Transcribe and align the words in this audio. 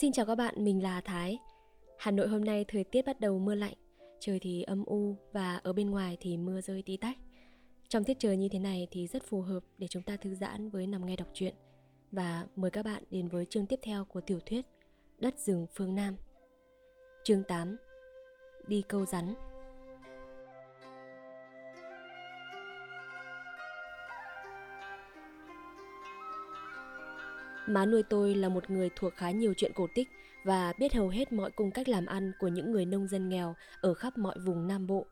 Xin 0.00 0.12
chào 0.12 0.26
các 0.26 0.34
bạn, 0.34 0.64
mình 0.64 0.82
là 0.82 1.00
Thái. 1.00 1.38
Hà 1.98 2.10
Nội 2.10 2.28
hôm 2.28 2.44
nay 2.44 2.64
thời 2.68 2.84
tiết 2.84 3.06
bắt 3.06 3.20
đầu 3.20 3.38
mưa 3.38 3.54
lạnh, 3.54 3.74
trời 4.20 4.38
thì 4.38 4.62
âm 4.62 4.84
u 4.84 5.16
và 5.32 5.56
ở 5.56 5.72
bên 5.72 5.90
ngoài 5.90 6.16
thì 6.20 6.36
mưa 6.36 6.60
rơi 6.60 6.82
tí 6.86 6.96
tách. 6.96 7.18
Trong 7.88 8.04
tiết 8.04 8.16
trời 8.18 8.36
như 8.36 8.48
thế 8.48 8.58
này 8.58 8.88
thì 8.90 9.06
rất 9.06 9.22
phù 9.22 9.40
hợp 9.40 9.60
để 9.78 9.86
chúng 9.90 10.02
ta 10.02 10.16
thư 10.16 10.34
giãn 10.34 10.70
với 10.70 10.86
nằm 10.86 11.06
nghe 11.06 11.16
đọc 11.16 11.28
truyện. 11.32 11.54
Và 12.12 12.46
mời 12.56 12.70
các 12.70 12.82
bạn 12.82 13.02
đến 13.10 13.28
với 13.28 13.44
chương 13.44 13.66
tiếp 13.66 13.80
theo 13.82 14.04
của 14.04 14.20
tiểu 14.20 14.38
thuyết 14.46 14.66
Đất 15.18 15.38
rừng 15.38 15.66
phương 15.74 15.94
Nam. 15.94 16.16
Chương 17.24 17.42
8 17.42 17.76
Đi 18.66 18.82
câu 18.88 19.06
rắn 19.06 19.34
Má 27.66 27.86
nuôi 27.86 28.02
tôi 28.02 28.34
là 28.34 28.48
một 28.48 28.70
người 28.70 28.90
thuộc 28.96 29.14
khá 29.16 29.30
nhiều 29.30 29.54
chuyện 29.56 29.72
cổ 29.74 29.86
tích 29.94 30.08
và 30.44 30.72
biết 30.78 30.94
hầu 30.94 31.08
hết 31.08 31.32
mọi 31.32 31.50
cung 31.50 31.70
cách 31.70 31.88
làm 31.88 32.06
ăn 32.06 32.32
của 32.38 32.48
những 32.48 32.72
người 32.72 32.84
nông 32.84 33.08
dân 33.08 33.28
nghèo 33.28 33.54
ở 33.80 33.94
khắp 33.94 34.18
mọi 34.18 34.38
vùng 34.38 34.66
Nam 34.66 34.86
Bộ. 34.86 35.06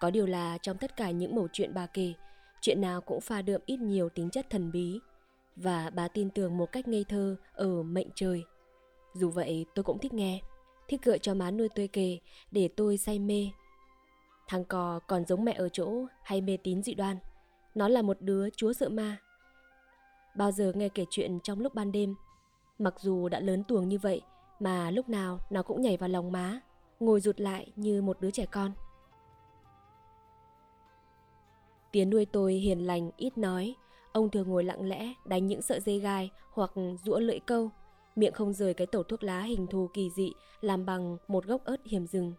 Có 0.00 0.10
điều 0.10 0.26
là 0.26 0.58
trong 0.58 0.78
tất 0.78 0.96
cả 0.96 1.10
những 1.10 1.34
mẩu 1.34 1.48
chuyện 1.52 1.74
bà 1.74 1.86
kể, 1.86 2.12
chuyện 2.60 2.80
nào 2.80 3.00
cũng 3.00 3.20
pha 3.20 3.42
đượm 3.42 3.60
ít 3.66 3.76
nhiều 3.76 4.08
tính 4.08 4.30
chất 4.30 4.50
thần 4.50 4.72
bí 4.72 4.98
và 5.56 5.90
bà 5.90 6.08
tin 6.08 6.30
tưởng 6.30 6.56
một 6.56 6.72
cách 6.72 6.88
ngây 6.88 7.04
thơ 7.08 7.36
ở 7.52 7.82
mệnh 7.82 8.08
trời. 8.14 8.44
Dù 9.14 9.30
vậy 9.30 9.66
tôi 9.74 9.82
cũng 9.82 9.98
thích 9.98 10.12
nghe, 10.12 10.40
thích 10.88 11.00
gợi 11.02 11.18
cho 11.18 11.34
má 11.34 11.50
nuôi 11.50 11.68
tôi 11.74 11.88
kể 11.88 12.18
để 12.50 12.68
tôi 12.76 12.96
say 12.96 13.18
mê. 13.18 13.48
Thằng 14.48 14.64
cò 14.64 15.00
còn 15.06 15.24
giống 15.24 15.44
mẹ 15.44 15.52
ở 15.52 15.68
chỗ 15.68 16.06
hay 16.22 16.40
mê 16.40 16.56
tín 16.56 16.82
dị 16.82 16.94
đoan. 16.94 17.16
Nó 17.74 17.88
là 17.88 18.02
một 18.02 18.16
đứa 18.20 18.50
chúa 18.50 18.72
sợ 18.72 18.88
ma 18.88 19.16
bao 20.34 20.50
giờ 20.50 20.72
nghe 20.74 20.88
kể 20.88 21.04
chuyện 21.10 21.40
trong 21.40 21.60
lúc 21.60 21.74
ban 21.74 21.92
đêm. 21.92 22.14
Mặc 22.78 22.94
dù 23.00 23.28
đã 23.28 23.40
lớn 23.40 23.64
tuồng 23.64 23.88
như 23.88 23.98
vậy 23.98 24.22
mà 24.60 24.90
lúc 24.90 25.08
nào 25.08 25.38
nó 25.50 25.62
cũng 25.62 25.82
nhảy 25.82 25.96
vào 25.96 26.08
lòng 26.08 26.32
má, 26.32 26.60
ngồi 27.00 27.20
rụt 27.20 27.40
lại 27.40 27.72
như 27.76 28.02
một 28.02 28.20
đứa 28.20 28.30
trẻ 28.30 28.46
con. 28.46 28.72
Tiến 31.92 32.10
nuôi 32.10 32.26
tôi 32.26 32.54
hiền 32.54 32.86
lành, 32.86 33.10
ít 33.16 33.38
nói. 33.38 33.74
Ông 34.12 34.30
thường 34.30 34.48
ngồi 34.48 34.64
lặng 34.64 34.88
lẽ 34.88 35.12
đánh 35.24 35.46
những 35.46 35.62
sợi 35.62 35.80
dây 35.80 36.00
gai 36.00 36.30
hoặc 36.50 36.70
rũa 37.04 37.18
lưỡi 37.18 37.38
câu, 37.38 37.70
miệng 38.16 38.32
không 38.32 38.52
rời 38.52 38.74
cái 38.74 38.86
tổ 38.86 39.02
thuốc 39.02 39.24
lá 39.24 39.40
hình 39.40 39.66
thù 39.66 39.88
kỳ 39.94 40.10
dị 40.10 40.32
làm 40.60 40.86
bằng 40.86 41.16
một 41.28 41.44
gốc 41.44 41.64
ớt 41.64 41.76
hiểm 41.84 42.06
rừng. 42.06 42.32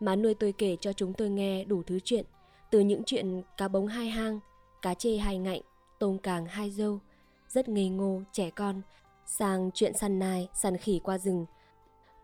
Má 0.00 0.16
nuôi 0.16 0.34
tôi 0.34 0.52
kể 0.52 0.76
cho 0.80 0.92
chúng 0.92 1.12
tôi 1.12 1.30
nghe 1.30 1.64
đủ 1.64 1.82
thứ 1.82 2.00
chuyện, 2.04 2.24
từ 2.70 2.80
những 2.80 3.02
chuyện 3.06 3.42
cá 3.56 3.68
bống 3.68 3.86
hai 3.86 4.10
hang 4.10 4.40
cá 4.82 4.94
chê 4.94 5.16
hai 5.16 5.38
ngạnh, 5.38 5.60
tôm 5.98 6.18
càng 6.18 6.46
hai 6.46 6.70
dâu, 6.70 7.00
rất 7.48 7.68
ngây 7.68 7.88
ngô, 7.88 8.20
trẻ 8.32 8.50
con, 8.50 8.82
sang 9.26 9.70
chuyện 9.74 9.92
săn 9.94 10.18
nai, 10.18 10.48
săn 10.54 10.76
khỉ 10.76 11.00
qua 11.04 11.18
rừng, 11.18 11.46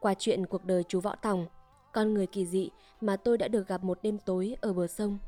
qua 0.00 0.14
chuyện 0.18 0.46
cuộc 0.46 0.64
đời 0.64 0.84
chú 0.88 1.00
Võ 1.00 1.14
Tòng, 1.14 1.46
con 1.92 2.14
người 2.14 2.26
kỳ 2.26 2.46
dị 2.46 2.70
mà 3.00 3.16
tôi 3.16 3.38
đã 3.38 3.48
được 3.48 3.68
gặp 3.68 3.84
một 3.84 3.98
đêm 4.02 4.18
tối 4.18 4.56
ở 4.60 4.72
bờ 4.72 4.86
sông, 4.86 5.18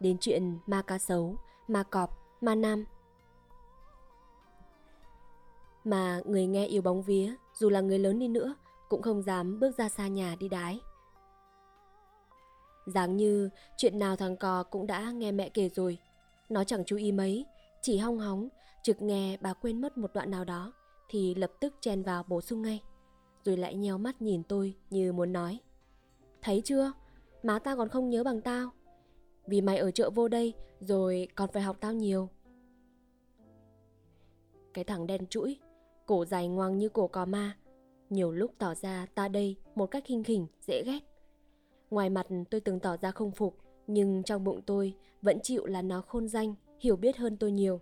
đến 0.00 0.16
chuyện 0.20 0.58
ma 0.66 0.82
cá 0.82 0.98
sấu, 0.98 1.36
ma 1.68 1.82
cọp, 1.82 2.18
ma 2.40 2.54
nam. 2.54 2.84
Mà 5.84 6.20
người 6.24 6.46
nghe 6.46 6.66
yêu 6.66 6.82
bóng 6.82 7.02
vía, 7.02 7.34
dù 7.54 7.70
là 7.70 7.80
người 7.80 7.98
lớn 7.98 8.18
đi 8.18 8.28
nữa, 8.28 8.54
cũng 8.88 9.02
không 9.02 9.22
dám 9.22 9.60
bước 9.60 9.78
ra 9.78 9.88
xa 9.88 10.08
nhà 10.08 10.36
đi 10.38 10.48
đái. 10.48 10.80
Dáng 12.86 13.16
như 13.16 13.50
chuyện 13.76 13.98
nào 13.98 14.16
thằng 14.16 14.36
cò 14.36 14.62
cũng 14.62 14.86
đã 14.86 15.10
nghe 15.10 15.32
mẹ 15.32 15.48
kể 15.48 15.68
rồi, 15.68 15.98
nó 16.48 16.64
chẳng 16.64 16.84
chú 16.84 16.96
ý 16.96 17.12
mấy, 17.12 17.46
chỉ 17.82 17.98
hong 17.98 18.18
hóng, 18.18 18.48
trực 18.82 19.02
nghe 19.02 19.36
bà 19.40 19.54
quên 19.54 19.80
mất 19.80 19.98
một 19.98 20.12
đoạn 20.14 20.30
nào 20.30 20.44
đó 20.44 20.72
thì 21.08 21.34
lập 21.34 21.52
tức 21.60 21.74
chen 21.80 22.02
vào 22.02 22.22
bổ 22.22 22.40
sung 22.40 22.62
ngay. 22.62 22.82
Rồi 23.44 23.56
lại 23.56 23.74
nheo 23.74 23.98
mắt 23.98 24.22
nhìn 24.22 24.42
tôi 24.42 24.74
như 24.90 25.12
muốn 25.12 25.32
nói. 25.32 25.60
Thấy 26.42 26.62
chưa, 26.64 26.92
má 27.42 27.58
tao 27.58 27.76
còn 27.76 27.88
không 27.88 28.10
nhớ 28.10 28.24
bằng 28.24 28.40
tao. 28.40 28.70
Vì 29.46 29.60
mày 29.60 29.78
ở 29.78 29.90
chợ 29.90 30.10
vô 30.10 30.28
đây 30.28 30.54
rồi 30.80 31.28
còn 31.34 31.50
phải 31.52 31.62
học 31.62 31.76
tao 31.80 31.92
nhiều. 31.92 32.28
Cái 34.74 34.84
thằng 34.84 35.06
đen 35.06 35.26
chuỗi, 35.26 35.58
cổ 36.06 36.24
dài 36.24 36.48
ngoằng 36.48 36.78
như 36.78 36.88
cổ 36.88 37.08
cò 37.08 37.24
ma, 37.24 37.56
nhiều 38.10 38.32
lúc 38.32 38.50
tỏ 38.58 38.74
ra 38.74 39.06
ta 39.14 39.28
đây 39.28 39.56
một 39.74 39.86
cách 39.86 40.04
khinh 40.06 40.24
khỉnh, 40.24 40.46
dễ 40.60 40.82
ghét. 40.86 41.00
Ngoài 41.90 42.10
mặt 42.10 42.26
tôi 42.50 42.60
từng 42.60 42.80
tỏ 42.80 42.96
ra 42.96 43.10
không 43.10 43.30
phục, 43.30 43.58
nhưng 43.86 44.22
trong 44.22 44.44
bụng 44.44 44.62
tôi 44.66 44.94
vẫn 45.22 45.38
chịu 45.42 45.66
là 45.66 45.82
nó 45.82 46.00
khôn 46.00 46.28
danh, 46.28 46.54
hiểu 46.80 46.96
biết 46.96 47.16
hơn 47.16 47.36
tôi 47.36 47.52
nhiều. 47.52 47.80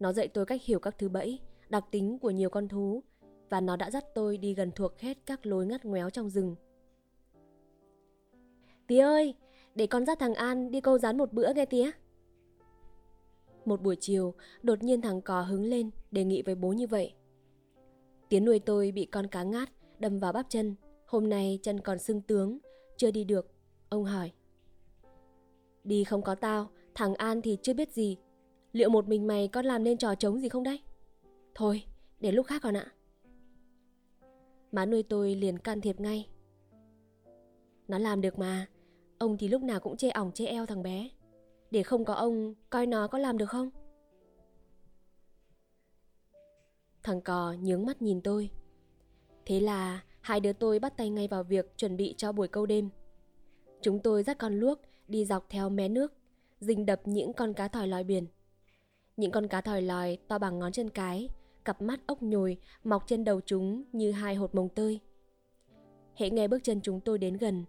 Nó 0.00 0.12
dạy 0.12 0.28
tôi 0.28 0.46
cách 0.46 0.62
hiểu 0.64 0.78
các 0.78 0.98
thứ 0.98 1.08
bẫy, 1.08 1.38
đặc 1.68 1.84
tính 1.90 2.18
của 2.18 2.30
nhiều 2.30 2.50
con 2.50 2.68
thú 2.68 3.02
và 3.50 3.60
nó 3.60 3.76
đã 3.76 3.90
dắt 3.90 4.04
tôi 4.14 4.36
đi 4.36 4.54
gần 4.54 4.70
thuộc 4.70 4.98
hết 4.98 5.18
các 5.26 5.46
lối 5.46 5.66
ngắt 5.66 5.84
ngoéo 5.84 6.10
trong 6.10 6.30
rừng. 6.30 6.56
Tía 8.86 9.00
ơi, 9.00 9.34
để 9.74 9.86
con 9.86 10.06
dắt 10.06 10.18
thằng 10.18 10.34
An 10.34 10.70
đi 10.70 10.80
câu 10.80 10.98
rán 10.98 11.18
một 11.18 11.32
bữa 11.32 11.52
nghe 11.54 11.66
tía. 11.66 11.90
Một 13.64 13.82
buổi 13.82 13.96
chiều, 14.00 14.34
đột 14.62 14.82
nhiên 14.82 15.00
thằng 15.00 15.20
cò 15.20 15.42
hứng 15.42 15.64
lên 15.64 15.90
đề 16.10 16.24
nghị 16.24 16.42
với 16.42 16.54
bố 16.54 16.72
như 16.72 16.86
vậy. 16.86 17.14
Tiến 18.28 18.44
nuôi 18.44 18.58
tôi 18.58 18.92
bị 18.92 19.04
con 19.04 19.26
cá 19.26 19.42
ngát 19.42 19.68
đâm 19.98 20.18
vào 20.18 20.32
bắp 20.32 20.46
chân, 20.48 20.74
hôm 21.06 21.28
nay 21.28 21.58
chân 21.62 21.80
còn 21.80 21.98
sưng 21.98 22.20
tướng, 22.20 22.58
chưa 22.96 23.10
đi 23.10 23.24
được, 23.24 23.52
ông 23.88 24.04
hỏi. 24.04 24.32
Đi 25.84 26.04
không 26.04 26.22
có 26.22 26.34
tao, 26.34 26.70
thằng 26.94 27.14
An 27.14 27.42
thì 27.42 27.58
chưa 27.62 27.74
biết 27.74 27.92
gì. 27.92 28.16
Liệu 28.72 28.88
một 28.88 29.08
mình 29.08 29.26
mày 29.26 29.48
có 29.48 29.62
làm 29.62 29.84
nên 29.84 29.98
trò 29.98 30.14
trống 30.14 30.40
gì 30.40 30.48
không 30.48 30.62
đấy? 30.62 30.82
Thôi, 31.54 31.84
để 32.20 32.32
lúc 32.32 32.46
khác 32.46 32.62
còn 32.62 32.76
ạ. 32.76 32.92
Má 34.72 34.86
nuôi 34.86 35.02
tôi 35.02 35.34
liền 35.34 35.58
can 35.58 35.80
thiệp 35.80 36.00
ngay. 36.00 36.28
Nó 37.88 37.98
làm 37.98 38.20
được 38.20 38.38
mà, 38.38 38.66
ông 39.18 39.36
thì 39.38 39.48
lúc 39.48 39.62
nào 39.62 39.80
cũng 39.80 39.96
chê 39.96 40.08
ỏng 40.10 40.32
chê 40.32 40.46
eo 40.46 40.66
thằng 40.66 40.82
bé. 40.82 41.08
Để 41.70 41.82
không 41.82 42.04
có 42.04 42.14
ông, 42.14 42.54
coi 42.70 42.86
nó 42.86 43.08
có 43.08 43.18
làm 43.18 43.38
được 43.38 43.46
không? 43.46 43.70
Thằng 47.02 47.20
cò 47.20 47.54
nhướng 47.60 47.86
mắt 47.86 48.02
nhìn 48.02 48.20
tôi. 48.20 48.50
Thế 49.46 49.60
là 49.60 50.04
hai 50.24 50.40
đứa 50.40 50.52
tôi 50.52 50.78
bắt 50.78 50.96
tay 50.96 51.10
ngay 51.10 51.28
vào 51.28 51.42
việc 51.42 51.76
chuẩn 51.76 51.96
bị 51.96 52.14
cho 52.16 52.32
buổi 52.32 52.48
câu 52.48 52.66
đêm. 52.66 52.88
Chúng 53.80 53.98
tôi 53.98 54.22
dắt 54.22 54.38
con 54.38 54.60
luốc 54.60 54.80
đi 55.08 55.24
dọc 55.24 55.46
theo 55.48 55.70
mé 55.70 55.88
nước, 55.88 56.12
rình 56.60 56.86
đập 56.86 57.00
những 57.04 57.32
con 57.32 57.54
cá 57.54 57.68
thòi 57.68 57.88
lòi 57.88 58.04
biển. 58.04 58.26
Những 59.16 59.30
con 59.30 59.48
cá 59.48 59.60
thòi 59.60 59.82
lòi 59.82 60.18
to 60.28 60.38
bằng 60.38 60.58
ngón 60.58 60.72
chân 60.72 60.90
cái, 60.90 61.28
cặp 61.64 61.82
mắt 61.82 62.00
ốc 62.06 62.22
nhồi 62.22 62.56
mọc 62.84 63.04
trên 63.06 63.24
đầu 63.24 63.40
chúng 63.46 63.84
như 63.92 64.12
hai 64.12 64.34
hột 64.34 64.54
mồng 64.54 64.68
tơi. 64.68 65.00
Hễ 66.14 66.30
nghe 66.30 66.48
bước 66.48 66.64
chân 66.64 66.80
chúng 66.82 67.00
tôi 67.00 67.18
đến 67.18 67.36
gần 67.36 67.64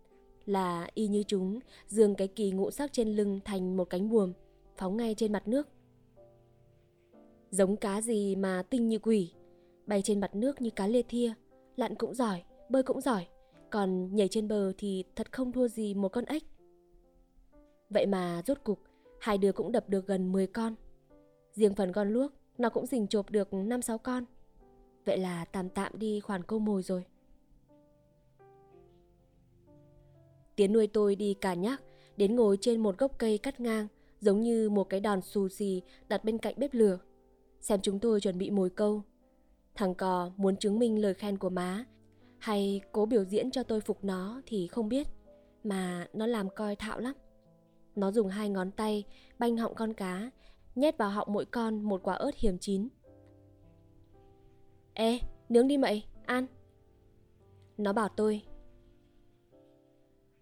là 0.46 0.88
y 0.94 1.08
như 1.08 1.24
chúng 1.28 1.60
dường 1.88 2.16
cái 2.16 2.28
kỳ 2.28 2.52
ngũ 2.52 2.72
sắc 2.72 2.94
trên 2.94 3.16
lưng 3.16 3.40
thành 3.46 3.78
một 3.78 3.90
cánh 3.90 4.10
buồm, 4.10 4.34
phóng 4.78 4.98
ngay 4.98 5.16
trên 5.16 5.32
mặt 5.32 5.48
nước. 5.48 5.68
Giống 7.52 7.76
cá 7.76 8.02
gì 8.02 8.36
mà 8.36 8.64
tinh 8.70 8.88
như 8.88 9.00
quỷ, 9.00 9.32
bay 9.86 10.02
trên 10.02 10.20
mặt 10.20 10.36
nước 10.36 10.62
như 10.62 10.70
cá 10.70 10.88
lê 10.88 11.02
thia, 11.02 11.34
lặn 11.76 11.96
cũng 11.96 12.14
giỏi, 12.14 12.44
bơi 12.70 12.84
cũng 12.84 13.02
giỏi, 13.02 13.28
còn 13.70 14.16
nhảy 14.16 14.28
trên 14.28 14.48
bờ 14.48 14.74
thì 14.78 15.04
thật 15.16 15.32
không 15.32 15.52
thua 15.52 15.68
gì 15.68 15.94
một 15.94 16.10
con 16.10 16.26
ếch. 16.26 16.44
Vậy 17.90 18.06
mà 18.06 18.42
rốt 18.48 18.58
cục, 18.64 18.80
hai 19.20 19.38
đứa 19.38 19.52
cũng 19.52 19.72
đập 19.72 19.90
được 19.90 20.08
gần 20.08 20.32
10 20.32 20.48
con. 20.48 20.76
Riêng 21.52 21.76
phần 21.76 21.94
con 21.94 22.10
luốc, 22.10 22.32
nó 22.58 22.70
cũng 22.70 22.86
rình 22.86 23.08
chộp 23.08 23.30
được 23.30 23.48
5-6 23.52 23.98
con. 23.98 24.26
Vậy 25.06 25.18
là 25.18 25.46
tạm 25.46 25.70
tạm 25.70 25.92
đi 25.96 26.20
khoản 26.20 26.44
câu 26.44 26.60
mồi 26.60 26.84
rồi. 26.84 27.04
Tiến 30.56 30.74
nuôi 30.74 30.88
tôi 30.88 31.16
đi 31.16 31.34
cả 31.34 31.54
nhắc, 31.54 31.82
đến 32.18 32.36
ngồi 32.36 32.58
trên 32.62 32.84
một 32.84 32.98
gốc 32.98 33.12
cây 33.18 33.38
cắt 33.38 33.60
ngang, 33.60 33.88
giống 34.20 34.42
như 34.42 34.70
một 34.70 34.84
cái 34.84 35.00
đòn 35.00 35.22
xù 35.22 35.50
xì 35.50 35.82
đặt 36.08 36.24
bên 36.24 36.38
cạnh 36.38 36.56
bếp 36.58 36.74
lửa. 36.74 37.00
Xem 37.62 37.80
chúng 37.82 38.00
tôi 38.00 38.22
chuẩn 38.22 38.38
bị 38.38 38.50
mồi 38.50 38.70
câu. 38.70 39.02
Thằng 39.76 39.96
cò 39.96 40.32
muốn 40.38 40.56
chứng 40.56 40.80
minh 40.80 41.02
lời 41.02 41.14
khen 41.14 41.38
của 41.38 41.50
má, 41.50 41.86
hay 42.38 42.82
cố 42.92 43.06
biểu 43.06 43.24
diễn 43.24 43.52
cho 43.52 43.64
tôi 43.64 43.82
phục 43.82 44.04
nó 44.04 44.42
thì 44.46 44.68
không 44.68 44.90
biết, 44.90 45.08
mà 45.64 46.08
nó 46.14 46.28
làm 46.28 46.50
coi 46.50 46.76
thạo 46.76 47.00
lắm. 47.00 47.16
Nó 47.96 48.12
dùng 48.12 48.28
hai 48.28 48.50
ngón 48.50 48.72
tay 48.72 49.04
banh 49.40 49.58
họng 49.58 49.76
con 49.76 49.94
cá, 49.94 50.32
nhét 50.76 50.98
vào 50.98 51.10
họng 51.10 51.34
mỗi 51.34 51.46
con 51.46 51.84
một 51.84 52.04
quả 52.04 52.16
ớt 52.16 52.36
hiểm 52.36 52.58
chín. 52.58 52.88
Ê, 54.94 55.20
nướng 55.50 55.68
đi 55.68 55.78
mậy, 55.78 56.04
ăn. 56.26 56.46
Nó 57.78 57.94
bảo 57.94 58.10
tôi. 58.10 58.42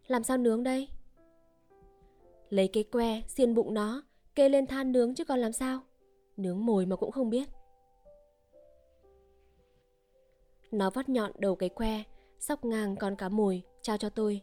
Làm 0.07 0.23
sao 0.23 0.37
nướng 0.37 0.63
đây? 0.63 0.87
Lấy 2.49 2.67
cái 2.67 2.83
que, 2.83 3.21
xiên 3.27 3.53
bụng 3.55 3.73
nó, 3.73 4.03
kê 4.35 4.49
lên 4.49 4.67
than 4.67 4.91
nướng 4.91 5.15
chứ 5.15 5.25
còn 5.25 5.39
làm 5.39 5.51
sao? 5.51 5.81
Nướng 6.37 6.65
mồi 6.65 6.85
mà 6.85 6.95
cũng 6.95 7.11
không 7.11 7.29
biết. 7.29 7.49
Nó 10.73 10.89
vắt 10.89 11.09
nhọn 11.09 11.31
đầu 11.37 11.55
cái 11.55 11.69
que, 11.69 12.03
sóc 12.39 12.65
ngang 12.65 12.95
con 12.95 13.15
cá 13.15 13.29
mùi 13.29 13.61
trao 13.81 13.97
cho 13.97 14.09
tôi. 14.09 14.41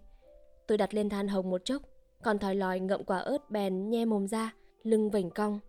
Tôi 0.67 0.79
đặt 0.79 0.95
lên 0.95 1.09
than 1.09 1.29
hồng 1.29 1.51
một 1.51 1.65
chốc, 1.65 1.83
còn 2.23 2.39
thòi 2.39 2.55
lòi 2.55 2.81
ngậm 2.81 3.05
quả 3.05 3.19
ớt 3.19 3.51
bèn 3.51 3.91
nhe 3.91 4.05
mồm 4.05 4.27
ra, 4.27 4.55
lưng 4.83 5.11
vảnh 5.11 5.31
cong. 5.31 5.61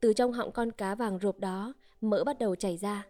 Từ 0.00 0.12
trong 0.12 0.32
họng 0.32 0.52
con 0.52 0.72
cá 0.72 0.94
vàng 0.94 1.18
rộp 1.18 1.38
đó, 1.38 1.74
mỡ 2.00 2.24
bắt 2.24 2.38
đầu 2.38 2.56
chảy 2.56 2.76
ra. 2.76 3.06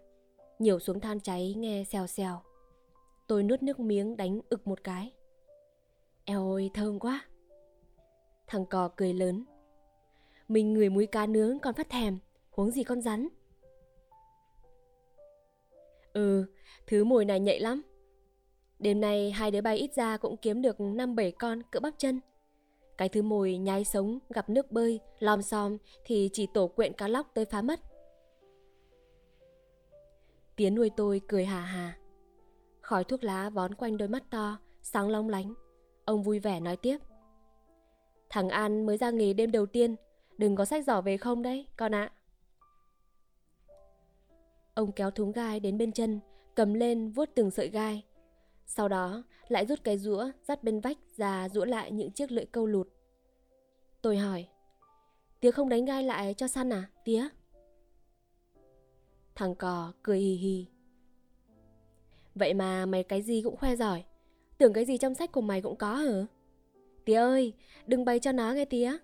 Nhiều 0.59 0.79
xuống 0.79 1.01
than 1.01 1.21
cháy 1.21 1.55
nghe 1.57 1.85
xèo 1.85 2.07
xèo. 2.07 2.43
Tôi 3.27 3.43
nuốt 3.43 3.63
nước 3.63 3.81
miếng 3.81 4.17
đánh 4.17 4.41
ực 4.49 4.67
một 4.67 4.85
cái. 4.85 5.13
Eo 6.25 6.53
ơi, 6.53 6.71
thơm 6.75 6.99
quá. 6.99 7.25
Thằng 8.47 8.67
cò 8.67 8.89
cười 8.89 9.15
lớn. 9.15 9.45
Mình 10.49 10.73
người 10.73 10.89
muối 10.89 11.07
cá 11.07 11.27
nướng 11.27 11.59
còn 11.59 11.75
phát 11.75 11.89
thèm, 11.89 12.19
huống 12.51 12.71
gì 12.71 12.85
con 12.85 13.01
rắn. 13.01 13.29
Ừ, 16.13 16.45
thứ 16.87 17.05
mùi 17.05 17.25
này 17.25 17.41
nhạy 17.41 17.61
lắm. 17.61 17.83
Đêm 18.79 19.01
nay 19.01 19.31
hai 19.31 19.51
đứa 19.51 19.61
bay 19.61 19.77
ít 19.77 19.95
ra 19.95 20.17
cũng 20.17 20.37
kiếm 20.37 20.63
được 20.63 20.81
5-7 20.81 21.33
con 21.39 21.63
cỡ 21.63 21.81
bắp 21.81 21.95
chân. 21.99 22.21
Cái 22.99 23.09
thứ 23.09 23.23
mồi 23.23 23.57
nhái 23.57 23.85
sống 23.85 24.19
gặp 24.29 24.51
nước 24.51 24.73
bơi, 24.73 25.01
lom 25.19 25.43
xom 25.43 25.77
thì 26.05 26.31
chỉ 26.33 26.47
tổ 26.55 26.69
quyện 26.69 26.93
cá 26.93 27.09
lóc 27.09 27.31
tới 27.35 27.45
phá 27.45 27.63
mất. 27.63 27.81
Tiến 30.57 30.75
nuôi 30.75 30.91
tôi 30.97 31.21
cười 31.29 31.45
hà 31.45 31.61
hà. 31.61 31.99
Khói 32.81 33.05
thuốc 33.05 33.25
lá 33.25 33.51
vón 33.51 33.75
quanh 33.75 33.97
đôi 33.97 34.09
mắt 34.09 34.23
to, 34.31 34.59
sáng 34.83 35.09
long 35.09 35.29
lánh. 35.29 35.55
Ông 36.05 36.23
vui 36.23 36.39
vẻ 36.39 36.61
nói 36.61 36.77
tiếp. 36.77 36.99
Thằng 38.31 38.49
An 38.49 38.87
mới 38.87 38.97
ra 38.97 39.11
nghề 39.11 39.33
đêm 39.33 39.51
đầu 39.51 39.67
tiên, 39.67 39.97
đừng 40.39 40.57
có 40.57 40.65
sách 40.65 40.85
giỏ 40.87 41.01
về 41.01 41.17
không 41.17 41.43
đấy, 41.43 41.67
con 41.77 41.95
ạ. 41.95 42.13
Ông 44.75 44.93
kéo 44.93 45.11
thúng 45.11 45.33
gai 45.33 45.61
đến 45.61 45.79
bên 45.79 45.93
chân, 45.93 46.21
cầm 46.55 46.75
lên 46.75 47.11
vuốt 47.11 47.29
từng 47.35 47.51
sợi 47.51 47.69
gai. 47.69 48.05
Sau 48.67 48.89
đó 48.89 49.23
lại 49.49 49.67
rút 49.67 49.85
cái 49.85 49.99
rũa 49.99 50.31
dắt 50.49 50.65
bên 50.65 50.81
vách 50.81 50.99
ra 51.17 51.49
rũa 51.49 51.65
lại 51.65 51.93
những 51.93 52.11
chiếc 52.11 52.33
lưỡi 52.33 52.45
câu 52.45 52.67
lụt. 52.67 52.89
Tôi 54.03 54.17
hỏi, 54.17 54.49
tía 55.41 55.51
không 55.51 55.69
đánh 55.69 55.85
gai 55.85 56.03
lại 56.03 56.35
cho 56.35 56.49
săn 56.49 56.73
à, 56.73 56.91
tía? 57.05 57.29
Thằng 59.35 59.55
cò 59.55 59.93
cười 60.03 60.19
hì 60.19 60.35
hì. 60.35 60.67
Vậy 62.35 62.55
mà 62.55 62.87
mày 62.87 63.03
cái 63.03 63.23
gì 63.23 63.43
cũng 63.43 63.57
khoe 63.57 63.77
giỏi, 63.77 64.05
tưởng 64.59 64.73
cái 64.73 64.85
gì 64.85 64.99
trong 64.99 65.15
sách 65.15 65.33
của 65.33 65.41
mày 65.41 65.63
cũng 65.63 65.77
có 65.77 65.95
hả? 65.95 66.27
Tía 67.05 67.15
ơi, 67.15 67.53
đừng 67.87 68.05
bày 68.05 68.19
cho 68.19 68.33
nó 68.33 68.53
nghe 68.53 68.65
tía. 68.65 68.97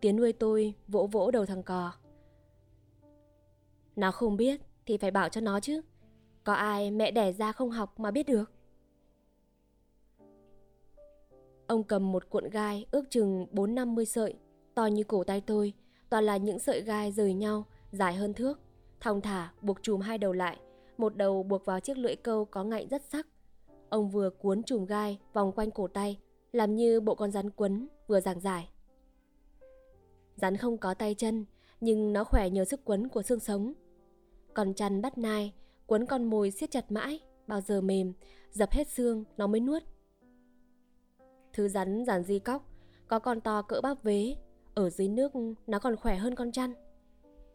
Tía 0.00 0.12
nuôi 0.12 0.32
tôi 0.32 0.74
vỗ 0.88 1.06
vỗ 1.12 1.30
đầu 1.30 1.46
thằng 1.46 1.62
cò. 1.62 1.92
Nó 3.96 4.10
không 4.10 4.36
biết 4.36 4.60
thì 4.86 4.96
phải 4.96 5.10
bảo 5.10 5.28
cho 5.28 5.40
nó 5.40 5.60
chứ. 5.60 5.80
Có 6.44 6.52
ai 6.52 6.90
mẹ 6.90 7.10
đẻ 7.10 7.32
ra 7.32 7.52
không 7.52 7.70
học 7.70 8.00
mà 8.00 8.10
biết 8.10 8.26
được. 8.26 8.52
Ông 11.66 11.84
cầm 11.84 12.12
một 12.12 12.30
cuộn 12.30 12.50
gai 12.50 12.86
ước 12.90 13.10
chừng 13.10 13.46
4-50 13.52 14.04
sợi, 14.04 14.34
to 14.74 14.86
như 14.86 15.04
cổ 15.04 15.24
tay 15.24 15.40
tôi, 15.40 15.72
toàn 16.10 16.24
là 16.24 16.36
những 16.36 16.58
sợi 16.58 16.80
gai 16.80 17.12
rời 17.12 17.34
nhau, 17.34 17.64
dài 17.92 18.14
hơn 18.14 18.34
thước. 18.34 18.60
Thong 19.00 19.20
thả 19.20 19.52
buộc 19.62 19.82
chùm 19.82 20.00
hai 20.00 20.18
đầu 20.18 20.32
lại, 20.32 20.56
một 20.98 21.16
đầu 21.16 21.42
buộc 21.42 21.64
vào 21.64 21.80
chiếc 21.80 21.98
lưỡi 21.98 22.16
câu 22.16 22.44
có 22.44 22.64
ngạnh 22.64 22.88
rất 22.88 23.02
sắc. 23.02 23.26
Ông 23.88 24.10
vừa 24.10 24.30
cuốn 24.30 24.62
chùm 24.62 24.84
gai 24.84 25.18
vòng 25.32 25.52
quanh 25.52 25.70
cổ 25.70 25.88
tay, 25.88 26.18
làm 26.52 26.74
như 26.74 27.00
bộ 27.00 27.14
con 27.14 27.30
rắn 27.30 27.50
quấn, 27.50 27.88
vừa 28.06 28.20
giảng 28.20 28.40
giải. 28.40 28.68
Rắn 30.36 30.56
không 30.56 30.78
có 30.78 30.94
tay 30.94 31.14
chân, 31.14 31.44
nhưng 31.80 32.12
nó 32.12 32.24
khỏe 32.24 32.50
nhờ 32.50 32.64
sức 32.64 32.80
quấn 32.84 33.08
của 33.08 33.22
xương 33.22 33.40
sống. 33.40 33.72
Còn 34.56 34.74
chăn 34.74 35.02
bắt 35.02 35.18
nai, 35.18 35.52
quấn 35.86 36.06
con 36.06 36.24
mồi 36.24 36.50
siết 36.50 36.70
chặt 36.70 36.92
mãi, 36.92 37.20
bao 37.46 37.60
giờ 37.60 37.80
mềm, 37.80 38.12
dập 38.50 38.72
hết 38.72 38.88
xương 38.88 39.24
nó 39.36 39.46
mới 39.46 39.60
nuốt. 39.60 39.82
Thứ 41.52 41.68
rắn 41.68 42.04
giản 42.04 42.22
di 42.22 42.38
cóc, 42.38 42.70
có 43.08 43.18
con 43.18 43.40
to 43.40 43.62
cỡ 43.62 43.80
bắp 43.80 44.02
vế, 44.02 44.36
ở 44.74 44.90
dưới 44.90 45.08
nước 45.08 45.32
nó 45.66 45.78
còn 45.78 45.96
khỏe 45.96 46.16
hơn 46.16 46.34
con 46.34 46.52
chăn. 46.52 46.74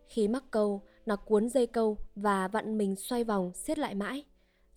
Khi 0.08 0.28
mắc 0.28 0.44
câu, 0.52 0.82
nó 1.06 1.16
cuốn 1.16 1.50
dây 1.50 1.68
câu 1.68 1.98
và 2.16 2.48
vặn 2.48 2.78
mình 2.78 2.96
xoay 2.96 3.24
vòng 3.24 3.52
siết 3.54 3.80
lại 3.80 3.96
mãi. 3.96 4.26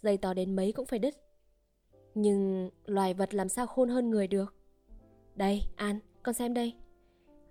Dây 0.03 0.17
to 0.17 0.35
đến 0.35 0.57
mấy 0.57 0.73
cũng 0.73 0.87
phải 0.87 0.99
đứt. 0.99 1.15
Nhưng 2.15 2.71
loài 2.85 3.15
vật 3.15 3.35
làm 3.35 3.49
sao 3.49 3.67
khôn 3.67 3.89
hơn 3.89 4.11
người 4.11 4.27
được? 4.27 4.55
Đây, 5.35 5.63
An, 5.77 5.99
con 6.23 6.35
xem 6.35 6.55
đây. 6.55 6.75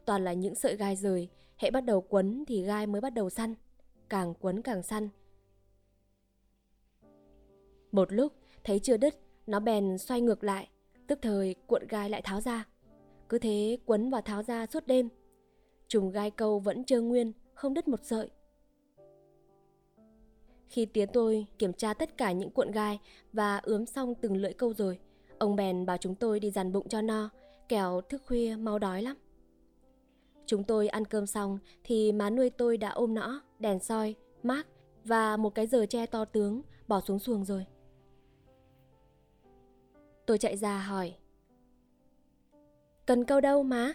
Toàn 0.06 0.24
là 0.24 0.34
những 0.34 0.56
sợi 0.56 0.76
gai 0.76 0.96
rời, 0.96 1.30
hệ 1.58 1.72
bắt 1.72 1.82
đầu 1.82 2.02
quấn 2.02 2.44
thì 2.48 2.64
gai 2.64 2.88
mới 2.88 3.02
bắt 3.02 3.14
đầu 3.14 3.30
săn. 3.30 3.56
Càng 4.14 4.34
quấn 4.40 4.62
càng 4.62 4.84
săn. 4.84 5.10
Một 7.92 8.14
lúc, 8.14 8.34
thấy 8.64 8.80
chưa 8.80 8.98
đứt, 8.98 9.16
nó 9.48 9.60
bèn 9.60 9.98
xoay 9.98 10.22
ngược 10.22 10.44
lại, 10.44 10.70
tức 11.08 11.20
thời 11.22 11.56
cuộn 11.68 11.88
gai 11.88 12.10
lại 12.10 12.22
tháo 12.22 12.42
ra. 12.42 12.68
Cứ 13.30 13.40
thế 13.40 13.78
quấn 13.86 14.10
và 14.10 14.22
tháo 14.22 14.44
ra 14.44 14.66
suốt 14.66 14.88
đêm. 14.88 15.10
Trùng 15.88 16.12
gai 16.12 16.32
câu 16.32 16.60
vẫn 16.60 16.84
trơ 16.84 17.02
nguyên, 17.02 17.32
không 17.54 17.74
đứt 17.74 17.88
một 17.88 18.00
sợi. 18.04 18.30
Khi 20.68 20.86
tía 20.86 21.06
tôi 21.06 21.46
kiểm 21.60 21.74
tra 21.74 21.94
tất 21.94 22.18
cả 22.18 22.32
những 22.32 22.52
cuộn 22.52 22.72
gai 22.72 23.00
và 23.32 23.58
ướm 23.58 23.86
xong 23.86 24.16
từng 24.16 24.38
lưỡi 24.38 24.54
câu 24.54 24.74
rồi, 24.74 25.00
ông 25.38 25.56
bèn 25.56 25.86
bảo 25.86 25.98
chúng 25.98 26.16
tôi 26.16 26.40
đi 26.40 26.52
dàn 26.52 26.72
bụng 26.72 26.88
cho 26.90 27.02
no, 27.02 27.30
kẻo 27.70 28.02
thức 28.02 28.22
khuya 28.26 28.56
mau 28.56 28.80
đói 28.80 29.02
lắm. 29.02 29.16
Chúng 30.46 30.64
tôi 30.64 30.88
ăn 30.88 31.06
cơm 31.06 31.26
xong 31.26 31.58
thì 31.84 32.12
má 32.12 32.30
nuôi 32.30 32.50
tôi 32.50 32.78
đã 32.78 32.90
ôm 32.90 33.14
nõ, 33.14 33.42
đèn 33.60 33.80
soi, 33.80 34.16
mát 34.44 34.68
và 35.06 35.38
một 35.38 35.56
cái 35.56 35.68
giờ 35.68 35.86
tre 35.86 36.06
to 36.06 36.26
tướng 36.26 36.62
bỏ 36.88 37.02
xuống 37.02 37.20
xuồng 37.20 37.46
rồi. 37.46 37.66
Tôi 40.26 40.38
chạy 40.38 40.58
ra 40.58 40.78
hỏi 40.78 41.16
Cần 43.06 43.26
câu 43.26 43.42
đâu 43.42 43.64
má? 43.64 43.94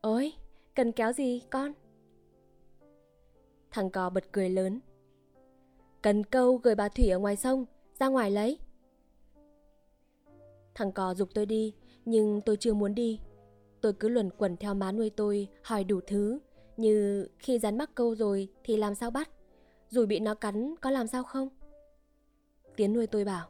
Ôi, 0.00 0.32
cần 0.74 0.92
kéo 0.92 1.12
gì 1.12 1.42
con? 1.50 1.72
Thằng 3.70 3.90
cò 3.90 4.10
bật 4.10 4.24
cười 4.32 4.50
lớn 4.50 4.80
Cần 6.02 6.24
câu 6.24 6.56
gửi 6.56 6.74
bà 6.74 6.88
Thủy 6.88 7.10
ở 7.10 7.18
ngoài 7.18 7.36
sông 7.36 7.64
Ra 7.98 8.08
ngoài 8.08 8.30
lấy 8.30 8.58
Thằng 10.74 10.92
cò 10.92 11.14
dục 11.14 11.28
tôi 11.34 11.46
đi 11.46 11.74
Nhưng 12.04 12.40
tôi 12.40 12.56
chưa 12.56 12.74
muốn 12.74 12.94
đi 12.94 13.20
Tôi 13.80 13.92
cứ 13.92 14.08
luẩn 14.08 14.30
quẩn 14.30 14.56
theo 14.56 14.74
má 14.74 14.92
nuôi 14.92 15.10
tôi 15.10 15.48
Hỏi 15.62 15.84
đủ 15.84 16.00
thứ 16.06 16.38
Như 16.76 17.26
khi 17.38 17.58
rắn 17.58 17.78
mắc 17.78 17.90
câu 17.94 18.14
rồi 18.14 18.48
thì 18.64 18.76
làm 18.76 18.94
sao 18.94 19.10
bắt 19.10 19.30
Rồi 19.88 20.06
bị 20.06 20.20
nó 20.20 20.34
cắn 20.34 20.74
có 20.80 20.90
làm 20.90 21.06
sao 21.06 21.22
không 21.22 21.48
Tiến 22.76 22.92
nuôi 22.92 23.06
tôi 23.06 23.24
bảo 23.24 23.48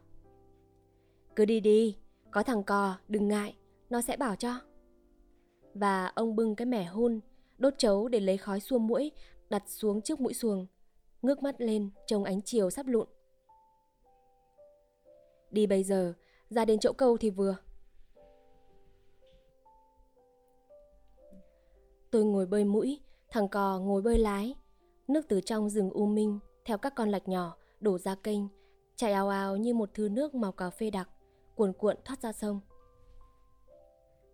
Cứ 1.37 1.45
đi 1.45 1.61
đi 1.61 1.97
Có 2.31 2.43
thằng 2.43 2.63
cò 2.63 2.97
đừng 3.09 3.29
ngại 3.29 3.57
Nó 3.91 4.01
sẽ 4.01 4.17
bảo 4.17 4.37
cho 4.37 4.55
Và 5.75 6.07
ông 6.07 6.37
bưng 6.37 6.55
cái 6.55 6.67
mẻ 6.67 6.85
hun 6.85 7.21
Đốt 7.59 7.75
chấu 7.79 8.09
để 8.09 8.21
lấy 8.21 8.37
khói 8.37 8.61
xua 8.61 8.79
mũi 8.79 9.13
Đặt 9.51 9.63
xuống 9.67 10.01
trước 10.01 10.21
mũi 10.21 10.35
xuồng 10.35 10.67
ngước 11.23 11.43
mắt 11.43 11.61
lên 11.61 11.91
trông 12.07 12.25
ánh 12.25 12.43
chiều 12.43 12.71
sắp 12.71 12.87
lụn. 12.87 13.09
Đi 15.51 15.67
bây 15.67 15.83
giờ, 15.83 16.15
ra 16.51 16.65
đến 16.65 16.79
chỗ 16.81 16.93
câu 16.93 17.17
thì 17.17 17.31
vừa. 17.31 17.57
Tôi 22.11 22.25
ngồi 22.25 22.47
bơi 22.47 22.65
mũi, 22.65 23.01
thằng 23.31 23.49
cò 23.49 23.79
ngồi 23.79 24.03
bơi 24.03 24.19
lái. 24.19 24.55
Nước 25.09 25.27
từ 25.29 25.41
trong 25.41 25.71
rừng 25.71 25.91
u 25.91 26.07
minh, 26.07 26.39
theo 26.65 26.79
các 26.79 26.95
con 26.95 27.09
lạch 27.09 27.29
nhỏ, 27.29 27.57
đổ 27.81 27.99
ra 27.99 28.15
kênh, 28.15 28.41
chảy 28.97 29.13
ào 29.13 29.29
ào 29.29 29.57
như 29.57 29.75
một 29.75 29.91
thứ 29.95 30.09
nước 30.09 30.35
màu 30.35 30.53
cà 30.53 30.71
phê 30.71 30.91
đặc, 30.91 31.09
cuồn 31.55 31.73
cuộn 31.73 31.97
thoát 32.05 32.23
ra 32.23 32.33
sông. 32.33 32.61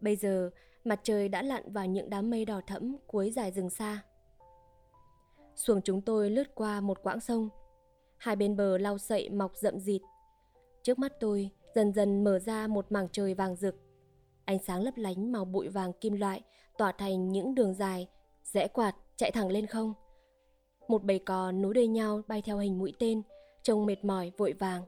Bây 0.01 0.17
giờ, 0.17 0.51
mặt 0.85 1.01
trời 1.03 1.29
đã 1.29 1.43
lặn 1.43 1.73
vào 1.73 1.87
những 1.87 2.11
đám 2.11 2.31
mây 2.31 2.45
đỏ 2.45 2.61
thẫm 2.67 2.97
cuối 3.07 3.31
dài 3.31 3.51
rừng 3.51 3.71
xa 3.71 4.03
xuồng 5.57 5.83
chúng 5.83 6.01
tôi 6.01 6.31
lướt 6.31 6.55
qua 6.55 6.81
một 6.81 7.03
quãng 7.03 7.21
sông. 7.21 7.49
Hai 8.17 8.37
bên 8.37 8.57
bờ 8.57 8.79
lau 8.79 8.99
sậy 8.99 9.31
mọc 9.31 9.57
rậm 9.57 9.81
rịt. 9.81 10.03
Trước 10.83 10.99
mắt 10.99 11.13
tôi 11.21 11.51
dần 11.75 11.93
dần 11.93 12.25
mở 12.25 12.39
ra 12.39 12.67
một 12.67 12.93
mảng 12.93 13.09
trời 13.13 13.35
vàng 13.35 13.57
rực. 13.57 13.75
Ánh 14.47 14.59
sáng 14.59 14.83
lấp 14.83 14.97
lánh 14.97 15.33
màu 15.33 15.45
bụi 15.45 15.69
vàng 15.69 15.93
kim 15.93 16.13
loại 16.13 16.43
tỏa 16.79 16.93
thành 16.93 17.29
những 17.29 17.55
đường 17.55 17.75
dài, 17.75 18.09
rẽ 18.43 18.69
quạt 18.69 18.97
chạy 19.17 19.31
thẳng 19.31 19.49
lên 19.49 19.67
không. 19.67 19.95
Một 20.89 21.05
bầy 21.05 21.19
cò 21.19 21.53
nối 21.53 21.75
đuôi 21.75 21.87
nhau 21.87 22.23
bay 22.29 22.43
theo 22.43 22.59
hình 22.59 22.79
mũi 22.79 22.93
tên, 22.99 23.23
trông 23.63 23.87
mệt 23.87 24.05
mỏi 24.05 24.33
vội 24.37 24.53
vàng. 24.53 24.83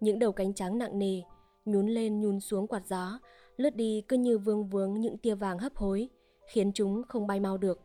Những 0.00 0.18
đầu 0.18 0.32
cánh 0.32 0.54
trắng 0.54 0.78
nặng 0.78 0.98
nề, 0.98 1.22
nhún 1.64 1.86
lên 1.86 2.20
nhún 2.20 2.40
xuống 2.40 2.66
quạt 2.66 2.86
gió, 2.86 3.18
lướt 3.56 3.76
đi 3.76 4.02
cứ 4.08 4.16
như 4.16 4.38
vương 4.38 4.68
vướng 4.68 5.00
những 5.00 5.18
tia 5.18 5.34
vàng 5.34 5.58
hấp 5.58 5.76
hối, 5.76 6.08
khiến 6.46 6.72
chúng 6.74 7.02
không 7.08 7.26
bay 7.26 7.40
mau 7.40 7.56
được 7.58 7.80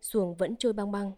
xuồng 0.00 0.34
vẫn 0.34 0.56
trôi 0.56 0.72
băng 0.72 0.92
băng. 0.92 1.12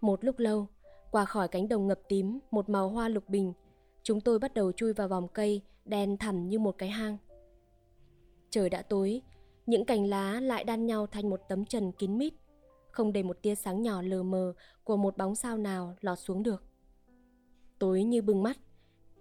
Một 0.00 0.24
lúc 0.24 0.38
lâu, 0.38 0.66
qua 1.10 1.24
khỏi 1.24 1.48
cánh 1.48 1.68
đồng 1.68 1.86
ngập 1.86 2.00
tím 2.08 2.38
một 2.50 2.68
màu 2.68 2.88
hoa 2.88 3.08
lục 3.08 3.28
bình, 3.28 3.52
chúng 4.02 4.20
tôi 4.20 4.38
bắt 4.38 4.54
đầu 4.54 4.72
chui 4.72 4.92
vào 4.92 5.08
vòng 5.08 5.28
cây 5.28 5.62
đen 5.84 6.16
thẳm 6.16 6.48
như 6.48 6.58
một 6.58 6.78
cái 6.78 6.88
hang. 6.88 7.16
Trời 8.50 8.70
đã 8.70 8.82
tối, 8.82 9.22
những 9.66 9.84
cành 9.84 10.06
lá 10.06 10.40
lại 10.40 10.64
đan 10.64 10.86
nhau 10.86 11.06
thành 11.06 11.30
một 11.30 11.40
tấm 11.48 11.64
trần 11.64 11.92
kín 11.92 12.18
mít, 12.18 12.34
không 12.90 13.12
để 13.12 13.22
một 13.22 13.42
tia 13.42 13.54
sáng 13.54 13.82
nhỏ 13.82 14.02
lờ 14.02 14.22
mờ 14.22 14.52
của 14.84 14.96
một 14.96 15.16
bóng 15.16 15.34
sao 15.34 15.58
nào 15.58 15.96
lọt 16.00 16.18
xuống 16.18 16.42
được. 16.42 16.64
Tối 17.78 18.04
như 18.04 18.22
bừng 18.22 18.42
mắt, 18.42 18.56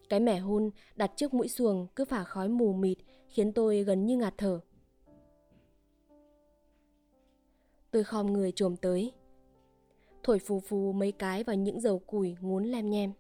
cái 0.09 0.19
mẻ 0.19 0.39
hun 0.39 0.69
đặt 0.95 1.12
trước 1.15 1.33
mũi 1.33 1.48
xuồng 1.48 1.88
cứ 1.95 2.05
phả 2.05 2.24
khói 2.24 2.50
mù 2.50 2.74
mịt 2.74 2.98
khiến 3.27 3.53
tôi 3.53 3.83
gần 3.83 4.05
như 4.05 4.17
ngạt 4.17 4.33
thở. 4.38 4.59
Tôi 7.91 8.03
khom 8.03 8.33
người 8.33 8.51
trồm 8.51 8.75
tới, 8.75 9.13
thổi 10.24 10.39
phù 10.39 10.59
phù 10.59 10.91
mấy 10.91 11.12
cái 11.12 11.43
vào 11.43 11.55
những 11.55 11.81
dầu 11.81 12.00
củi 12.00 12.36
ngốn 12.41 12.65
lem 12.65 12.89
nhem. 12.89 13.12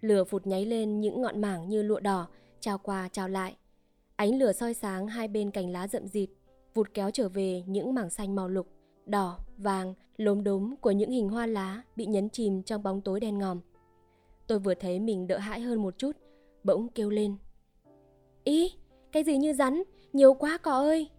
Lửa 0.00 0.24
phụt 0.24 0.46
nháy 0.46 0.66
lên 0.66 1.00
những 1.00 1.22
ngọn 1.22 1.40
mảng 1.40 1.68
như 1.68 1.82
lụa 1.82 2.00
đỏ, 2.00 2.28
trao 2.60 2.78
qua 2.78 3.08
trao 3.08 3.28
lại. 3.28 3.56
Ánh 4.16 4.38
lửa 4.38 4.52
soi 4.52 4.74
sáng 4.74 5.06
hai 5.06 5.28
bên 5.28 5.50
cành 5.50 5.70
lá 5.70 5.88
rậm 5.88 6.08
rịt, 6.08 6.30
vụt 6.74 6.88
kéo 6.94 7.10
trở 7.10 7.28
về 7.28 7.62
những 7.66 7.94
mảng 7.94 8.10
xanh 8.10 8.34
màu 8.34 8.48
lục, 8.48 8.66
đỏ, 9.06 9.38
vàng, 9.58 9.94
lốm 10.16 10.44
đốm 10.44 10.76
của 10.76 10.90
những 10.90 11.10
hình 11.10 11.28
hoa 11.28 11.46
lá 11.46 11.82
bị 11.96 12.06
nhấn 12.06 12.28
chìm 12.28 12.62
trong 12.62 12.82
bóng 12.82 13.00
tối 13.00 13.20
đen 13.20 13.38
ngòm. 13.38 13.60
Tôi 14.46 14.58
vừa 14.58 14.74
thấy 14.74 15.00
mình 15.00 15.26
đỡ 15.26 15.38
hãi 15.38 15.60
hơn 15.60 15.82
một 15.82 15.98
chút, 15.98 16.16
bỗng 16.64 16.88
kêu 16.88 17.10
lên. 17.10 17.36
Ý, 18.44 18.72
cái 19.12 19.24
gì 19.24 19.36
như 19.36 19.52
rắn, 19.52 19.82
nhiều 20.12 20.34
quá 20.34 20.58
cỏ 20.58 20.72
ơi. 20.72 21.10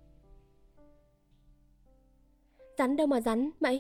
Rắn 2.78 2.96
đâu 2.96 3.08
mà 3.08 3.22
rắn, 3.22 3.50
mày? 3.60 3.80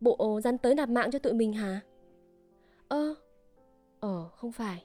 Bộ 0.00 0.40
rắn 0.44 0.58
tới 0.58 0.74
nạp 0.74 0.88
mạng 0.88 1.10
cho 1.10 1.18
tụi 1.18 1.32
mình 1.32 1.52
hả? 1.52 1.80
Ơ, 2.88 3.08
ờ, 3.08 3.14
Ờ, 4.06 4.28
không 4.36 4.52
phải. 4.52 4.84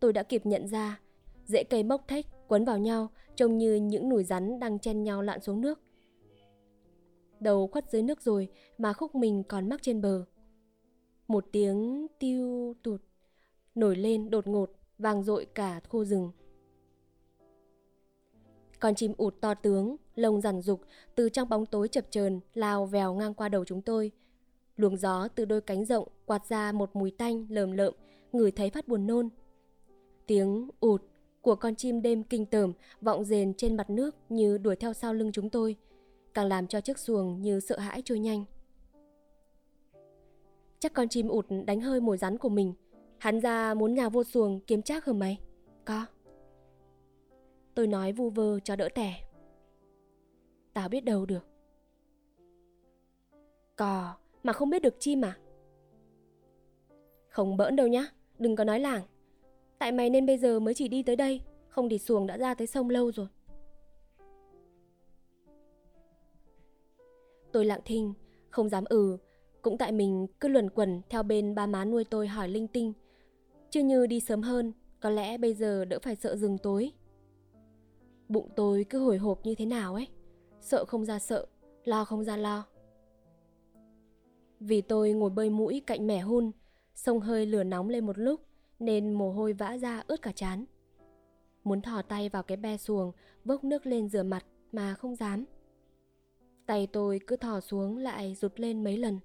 Tôi 0.00 0.12
đã 0.12 0.22
kịp 0.22 0.46
nhận 0.46 0.68
ra, 0.68 1.00
rễ 1.44 1.64
cây 1.64 1.82
mốc 1.82 2.08
thách 2.08 2.26
quấn 2.48 2.64
vào 2.64 2.78
nhau 2.78 3.10
trông 3.36 3.58
như 3.58 3.74
những 3.74 4.08
nùi 4.08 4.24
rắn 4.24 4.60
đang 4.60 4.78
chen 4.78 5.02
nhau 5.02 5.22
lặn 5.22 5.40
xuống 5.40 5.60
nước. 5.60 5.80
Đầu 7.40 7.68
khuất 7.72 7.90
dưới 7.90 8.02
nước 8.02 8.20
rồi 8.20 8.48
mà 8.78 8.92
khúc 8.92 9.14
mình 9.14 9.42
còn 9.48 9.68
mắc 9.68 9.82
trên 9.82 10.00
bờ. 10.00 10.24
Một 11.28 11.44
tiếng 11.52 12.06
tiêu 12.18 12.74
tụt 12.82 13.00
nổi 13.74 13.96
lên 13.96 14.30
đột 14.30 14.46
ngột, 14.46 14.70
vang 14.98 15.22
dội 15.22 15.46
cả 15.54 15.80
khu 15.88 16.04
rừng. 16.04 16.30
Con 18.80 18.94
chim 18.94 19.12
ụt 19.16 19.34
to 19.40 19.54
tướng, 19.54 19.96
lông 20.14 20.40
rằn 20.40 20.62
rục 20.62 20.80
từ 21.14 21.28
trong 21.28 21.48
bóng 21.48 21.66
tối 21.66 21.88
chập 21.88 22.04
chờn 22.10 22.40
lao 22.54 22.86
vèo 22.86 23.14
ngang 23.14 23.34
qua 23.34 23.48
đầu 23.48 23.64
chúng 23.64 23.82
tôi. 23.82 24.12
Luồng 24.76 24.96
gió 24.96 25.28
từ 25.28 25.44
đôi 25.44 25.60
cánh 25.60 25.84
rộng 25.84 26.08
quạt 26.26 26.46
ra 26.46 26.72
một 26.72 26.96
mùi 26.96 27.10
tanh 27.10 27.46
lờm 27.48 27.72
lợm, 27.72 27.94
người 28.32 28.50
thấy 28.50 28.70
phát 28.70 28.88
buồn 28.88 29.06
nôn. 29.06 29.28
Tiếng 30.26 30.70
ụt 30.80 31.02
của 31.40 31.54
con 31.54 31.74
chim 31.74 32.02
đêm 32.02 32.22
kinh 32.22 32.46
tởm 32.46 32.72
vọng 33.00 33.24
rền 33.24 33.54
trên 33.54 33.76
mặt 33.76 33.90
nước 33.90 34.16
như 34.28 34.58
đuổi 34.58 34.76
theo 34.76 34.92
sau 34.92 35.14
lưng 35.14 35.32
chúng 35.32 35.50
tôi, 35.50 35.76
càng 36.34 36.46
làm 36.46 36.66
cho 36.66 36.80
chiếc 36.80 36.98
xuồng 36.98 37.42
như 37.42 37.60
sợ 37.60 37.78
hãi 37.78 38.02
trôi 38.04 38.18
nhanh. 38.18 38.44
Chắc 40.78 40.92
con 40.92 41.08
chim 41.08 41.28
ụt 41.28 41.46
đánh 41.66 41.80
hơi 41.80 42.00
mồi 42.00 42.18
rắn 42.18 42.38
của 42.38 42.48
mình. 42.48 42.74
Hắn 43.18 43.40
ra 43.40 43.74
muốn 43.74 43.94
nhào 43.94 44.10
vô 44.10 44.24
xuồng 44.24 44.60
kiếm 44.60 44.82
chắc 44.82 45.04
hả 45.04 45.12
mày? 45.12 45.38
Có. 45.84 46.06
Tôi 47.74 47.86
nói 47.86 48.12
vu 48.12 48.30
vơ 48.30 48.60
cho 48.60 48.76
đỡ 48.76 48.88
tẻ. 48.94 49.14
Tao 50.72 50.88
biết 50.88 51.00
đâu 51.00 51.26
được. 51.26 51.46
Cò 53.76 54.14
mà 54.46 54.52
không 54.52 54.70
biết 54.70 54.82
được 54.82 54.94
chim 54.98 55.24
à? 55.24 55.36
Không 57.28 57.56
bỡn 57.56 57.76
đâu 57.76 57.86
nhá, 57.86 58.06
đừng 58.38 58.56
có 58.56 58.64
nói 58.64 58.80
làng. 58.80 59.02
Tại 59.78 59.92
mày 59.92 60.10
nên 60.10 60.26
bây 60.26 60.38
giờ 60.38 60.60
mới 60.60 60.74
chỉ 60.74 60.88
đi 60.88 61.02
tới 61.02 61.16
đây, 61.16 61.40
không 61.68 61.88
thì 61.88 61.98
xuồng 61.98 62.26
đã 62.26 62.38
ra 62.38 62.54
tới 62.54 62.66
sông 62.66 62.90
lâu 62.90 63.12
rồi. 63.12 63.26
Tôi 67.52 67.64
lặng 67.64 67.80
thinh, 67.84 68.14
không 68.50 68.68
dám 68.68 68.84
ừ, 68.88 69.18
cũng 69.62 69.78
tại 69.78 69.92
mình 69.92 70.26
cứ 70.40 70.48
luẩn 70.48 70.70
quẩn 70.70 71.00
theo 71.08 71.22
bên 71.22 71.54
ba 71.54 71.66
má 71.66 71.84
nuôi 71.84 72.04
tôi 72.04 72.28
hỏi 72.28 72.48
linh 72.48 72.68
tinh. 72.68 72.92
Chứ 73.70 73.82
như 73.82 74.06
đi 74.06 74.20
sớm 74.20 74.42
hơn, 74.42 74.72
có 75.00 75.10
lẽ 75.10 75.38
bây 75.38 75.54
giờ 75.54 75.84
đỡ 75.84 75.98
phải 76.02 76.16
sợ 76.16 76.36
rừng 76.36 76.58
tối. 76.58 76.92
Bụng 78.28 78.48
tôi 78.56 78.86
cứ 78.90 78.98
hồi 78.98 79.18
hộp 79.18 79.46
như 79.46 79.54
thế 79.54 79.66
nào 79.66 79.94
ấy, 79.94 80.06
sợ 80.60 80.84
không 80.84 81.04
ra 81.04 81.18
sợ, 81.18 81.46
lo 81.84 82.04
không 82.04 82.24
ra 82.24 82.36
lo. 82.36 82.66
Vì 84.66 84.80
tôi 84.80 85.12
ngồi 85.12 85.30
bơi 85.30 85.50
mũi 85.50 85.82
cạnh 85.86 86.06
mẻ 86.06 86.20
hun, 86.20 86.50
sông 86.94 87.20
hơi 87.20 87.46
lửa 87.46 87.62
nóng 87.64 87.88
lên 87.88 88.06
một 88.06 88.18
lúc, 88.18 88.40
nên 88.78 89.12
mồ 89.12 89.32
hôi 89.32 89.52
vã 89.52 89.78
ra 89.78 90.02
ướt 90.06 90.22
cả 90.22 90.32
chán. 90.32 90.64
Muốn 91.64 91.82
thò 91.82 92.02
tay 92.02 92.28
vào 92.28 92.42
cái 92.42 92.56
be 92.56 92.76
xuồng, 92.76 93.12
bốc 93.44 93.64
nước 93.64 93.86
lên 93.86 94.08
rửa 94.08 94.22
mặt 94.22 94.44
mà 94.72 94.94
không 94.94 95.16
dám. 95.16 95.44
Tay 96.66 96.86
tôi 96.92 97.20
cứ 97.26 97.36
thò 97.36 97.60
xuống 97.60 97.98
lại 97.98 98.34
rụt 98.34 98.60
lên 98.60 98.84
mấy 98.84 98.96
lần. 98.96 99.20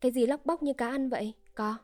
Cái 0.00 0.12
gì 0.12 0.26
lóc 0.26 0.46
bóc 0.46 0.62
như 0.62 0.72
cá 0.72 0.88
ăn 0.88 1.08
vậy, 1.08 1.34
có. 1.54 1.76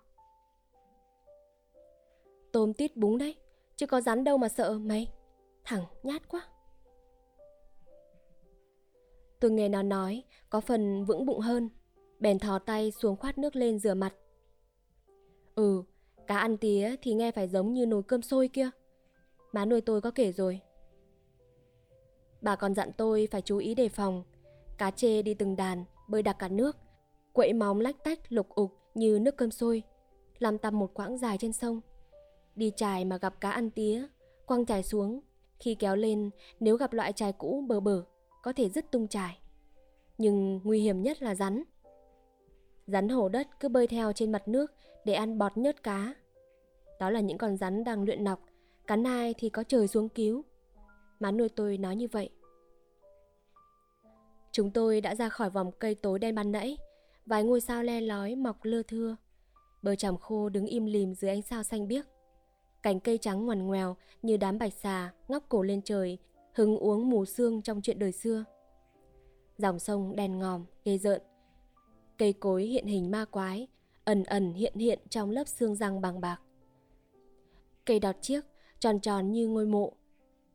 Tôm 2.52 2.72
tít 2.74 2.96
búng 2.96 3.18
đấy, 3.18 3.36
chứ 3.76 3.86
có 3.86 4.00
rắn 4.00 4.24
đâu 4.24 4.38
mà 4.38 4.48
sợ 4.48 4.78
mày. 4.78 5.12
Thẳng 5.64 5.84
nhát 6.02 6.28
quá. 6.28 6.48
Tôi 9.40 9.50
nghe 9.50 9.68
nó 9.68 9.82
nói, 9.82 10.24
có 10.50 10.60
phần 10.60 11.04
vững 11.04 11.26
bụng 11.26 11.40
hơn. 11.40 11.68
Bèn 12.20 12.38
thò 12.38 12.58
tay 12.58 12.90
xuống 12.90 13.16
khoát 13.16 13.38
nước 13.38 13.56
lên 13.56 13.78
rửa 13.78 13.94
mặt. 13.94 14.14
Ừ, 15.54 15.82
cá 16.26 16.38
ăn 16.38 16.56
tía 16.56 16.94
thì 17.02 17.14
nghe 17.14 17.30
phải 17.30 17.48
giống 17.48 17.72
như 17.72 17.86
nồi 17.86 18.02
cơm 18.02 18.22
sôi 18.22 18.48
kia. 18.48 18.70
Má 19.52 19.64
nuôi 19.64 19.80
tôi 19.80 20.00
có 20.00 20.10
kể 20.10 20.32
rồi. 20.32 20.60
Bà 22.40 22.56
còn 22.56 22.74
dặn 22.74 22.92
tôi 22.92 23.28
phải 23.30 23.42
chú 23.42 23.58
ý 23.58 23.74
đề 23.74 23.88
phòng. 23.88 24.24
Cá 24.78 24.90
chê 24.90 25.22
đi 25.22 25.34
từng 25.34 25.56
đàn, 25.56 25.84
bơi 26.08 26.22
đặc 26.22 26.36
cả 26.38 26.48
nước. 26.48 26.76
Quậy 27.32 27.52
móng 27.52 27.80
lách 27.80 28.04
tách 28.04 28.32
lục 28.32 28.48
ục 28.48 28.72
như 28.94 29.18
nước 29.18 29.36
cơm 29.36 29.50
sôi. 29.50 29.82
Làm 30.38 30.58
tầm 30.58 30.78
một 30.78 30.94
quãng 30.94 31.18
dài 31.18 31.38
trên 31.40 31.52
sông. 31.52 31.80
Đi 32.54 32.72
chài 32.76 33.04
mà 33.04 33.16
gặp 33.16 33.40
cá 33.40 33.50
ăn 33.50 33.70
tía, 33.70 34.06
quăng 34.46 34.66
chài 34.66 34.82
xuống. 34.82 35.20
Khi 35.58 35.74
kéo 35.74 35.96
lên, 35.96 36.30
nếu 36.60 36.76
gặp 36.76 36.92
loại 36.92 37.12
chài 37.12 37.32
cũ 37.32 37.64
bờ 37.68 37.80
bờ, 37.80 38.04
có 38.46 38.52
thể 38.52 38.68
rất 38.68 38.90
tung 38.90 39.08
trải 39.08 39.38
Nhưng 40.18 40.60
nguy 40.64 40.80
hiểm 40.80 41.02
nhất 41.02 41.22
là 41.22 41.34
rắn. 41.34 41.62
Rắn 42.86 43.08
hổ 43.08 43.28
đất 43.28 43.48
cứ 43.60 43.68
bơi 43.68 43.86
theo 43.86 44.12
trên 44.12 44.32
mặt 44.32 44.48
nước 44.48 44.72
để 45.04 45.14
ăn 45.14 45.38
bọt 45.38 45.56
nhớt 45.56 45.82
cá. 45.82 46.14
Đó 47.00 47.10
là 47.10 47.20
những 47.20 47.38
con 47.38 47.56
rắn 47.56 47.84
đang 47.84 48.04
luyện 48.04 48.24
nọc, 48.24 48.44
cắn 48.86 49.06
ai 49.06 49.34
thì 49.38 49.48
có 49.48 49.62
trời 49.62 49.88
xuống 49.88 50.08
cứu. 50.08 50.44
Má 51.20 51.30
nuôi 51.30 51.48
tôi 51.48 51.78
nói 51.78 51.96
như 51.96 52.08
vậy. 52.12 52.30
Chúng 54.52 54.70
tôi 54.70 55.00
đã 55.00 55.14
ra 55.14 55.28
khỏi 55.28 55.50
vòng 55.50 55.72
cây 55.78 55.94
tối 55.94 56.18
đen 56.18 56.34
ban 56.34 56.52
nãy, 56.52 56.76
vài 57.26 57.44
ngôi 57.44 57.60
sao 57.60 57.82
le 57.82 58.00
lói 58.00 58.34
mọc 58.34 58.64
lơ 58.64 58.82
thưa. 58.82 59.16
Bờ 59.82 59.96
tràm 59.96 60.18
khô 60.18 60.48
đứng 60.48 60.66
im 60.66 60.86
lìm 60.86 61.14
dưới 61.14 61.30
ánh 61.30 61.42
sao 61.42 61.62
xanh 61.62 61.88
biếc. 61.88 62.04
Cành 62.82 63.00
cây 63.00 63.18
trắng 63.18 63.46
ngoằn 63.46 63.66
ngoèo 63.66 63.96
như 64.22 64.36
đám 64.36 64.58
bạch 64.58 64.72
xà 64.72 65.12
ngóc 65.28 65.44
cổ 65.48 65.62
lên 65.62 65.82
trời, 65.82 66.18
hứng 66.56 66.78
uống 66.78 67.10
mù 67.10 67.24
sương 67.24 67.62
trong 67.62 67.82
chuyện 67.82 67.98
đời 67.98 68.12
xưa. 68.12 68.44
Dòng 69.58 69.78
sông 69.78 70.16
đen 70.16 70.38
ngòm, 70.38 70.64
ghê 70.84 70.98
rợn. 70.98 71.22
Cây 72.18 72.32
cối 72.32 72.64
hiện 72.64 72.86
hình 72.86 73.10
ma 73.10 73.24
quái, 73.24 73.68
ẩn 74.04 74.24
ẩn 74.24 74.52
hiện 74.52 74.74
hiện 74.74 74.98
trong 75.08 75.30
lớp 75.30 75.48
xương 75.48 75.74
răng 75.74 76.00
bằng 76.00 76.20
bạc. 76.20 76.40
Cây 77.84 78.00
đọt 78.00 78.16
chiếc, 78.20 78.44
tròn 78.80 79.00
tròn 79.00 79.32
như 79.32 79.48
ngôi 79.48 79.66
mộ. 79.66 79.92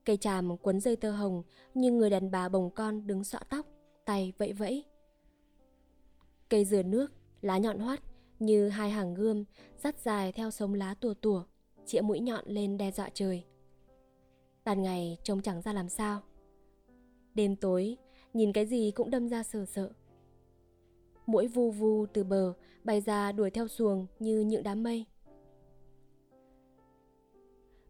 Cây 0.05 0.17
tràm 0.17 0.57
quấn 0.57 0.79
dây 0.79 0.95
tơ 0.95 1.11
hồng 1.11 1.43
như 1.73 1.91
người 1.91 2.09
đàn 2.09 2.31
bà 2.31 2.49
bồng 2.49 2.71
con 2.71 3.07
đứng 3.07 3.23
xõa 3.23 3.39
tóc, 3.49 3.65
tay 4.05 4.33
vẫy 4.37 4.53
vẫy. 4.53 4.85
Cây 6.49 6.65
dừa 6.65 6.83
nước, 6.83 7.11
lá 7.41 7.57
nhọn 7.57 7.79
hoắt 7.79 7.99
như 8.39 8.69
hai 8.69 8.89
hàng 8.89 9.13
gươm 9.13 9.43
dắt 9.77 9.99
dài 9.99 10.31
theo 10.31 10.51
sống 10.51 10.73
lá 10.73 10.93
tùa 10.93 11.13
tùa, 11.13 11.43
chĩa 11.85 12.01
mũi 12.01 12.19
nhọn 12.19 12.43
lên 12.47 12.77
đe 12.77 12.91
dọa 12.91 13.09
trời. 13.13 13.43
Ban 14.65 14.81
ngày 14.81 15.17
trông 15.23 15.41
chẳng 15.41 15.61
ra 15.61 15.73
làm 15.73 15.89
sao. 15.89 16.21
Đêm 17.33 17.55
tối, 17.55 17.97
nhìn 18.33 18.53
cái 18.53 18.65
gì 18.65 18.91
cũng 18.91 19.09
đâm 19.09 19.29
ra 19.29 19.43
sờ 19.43 19.65
sợ. 19.65 19.91
Mũi 21.25 21.47
vu 21.47 21.71
vu 21.71 22.05
từ 22.13 22.23
bờ 22.23 22.53
bay 22.83 23.01
ra 23.01 23.31
đuổi 23.31 23.49
theo 23.49 23.67
xuồng 23.67 24.07
như 24.19 24.39
những 24.39 24.63
đám 24.63 24.83
mây. 24.83 25.05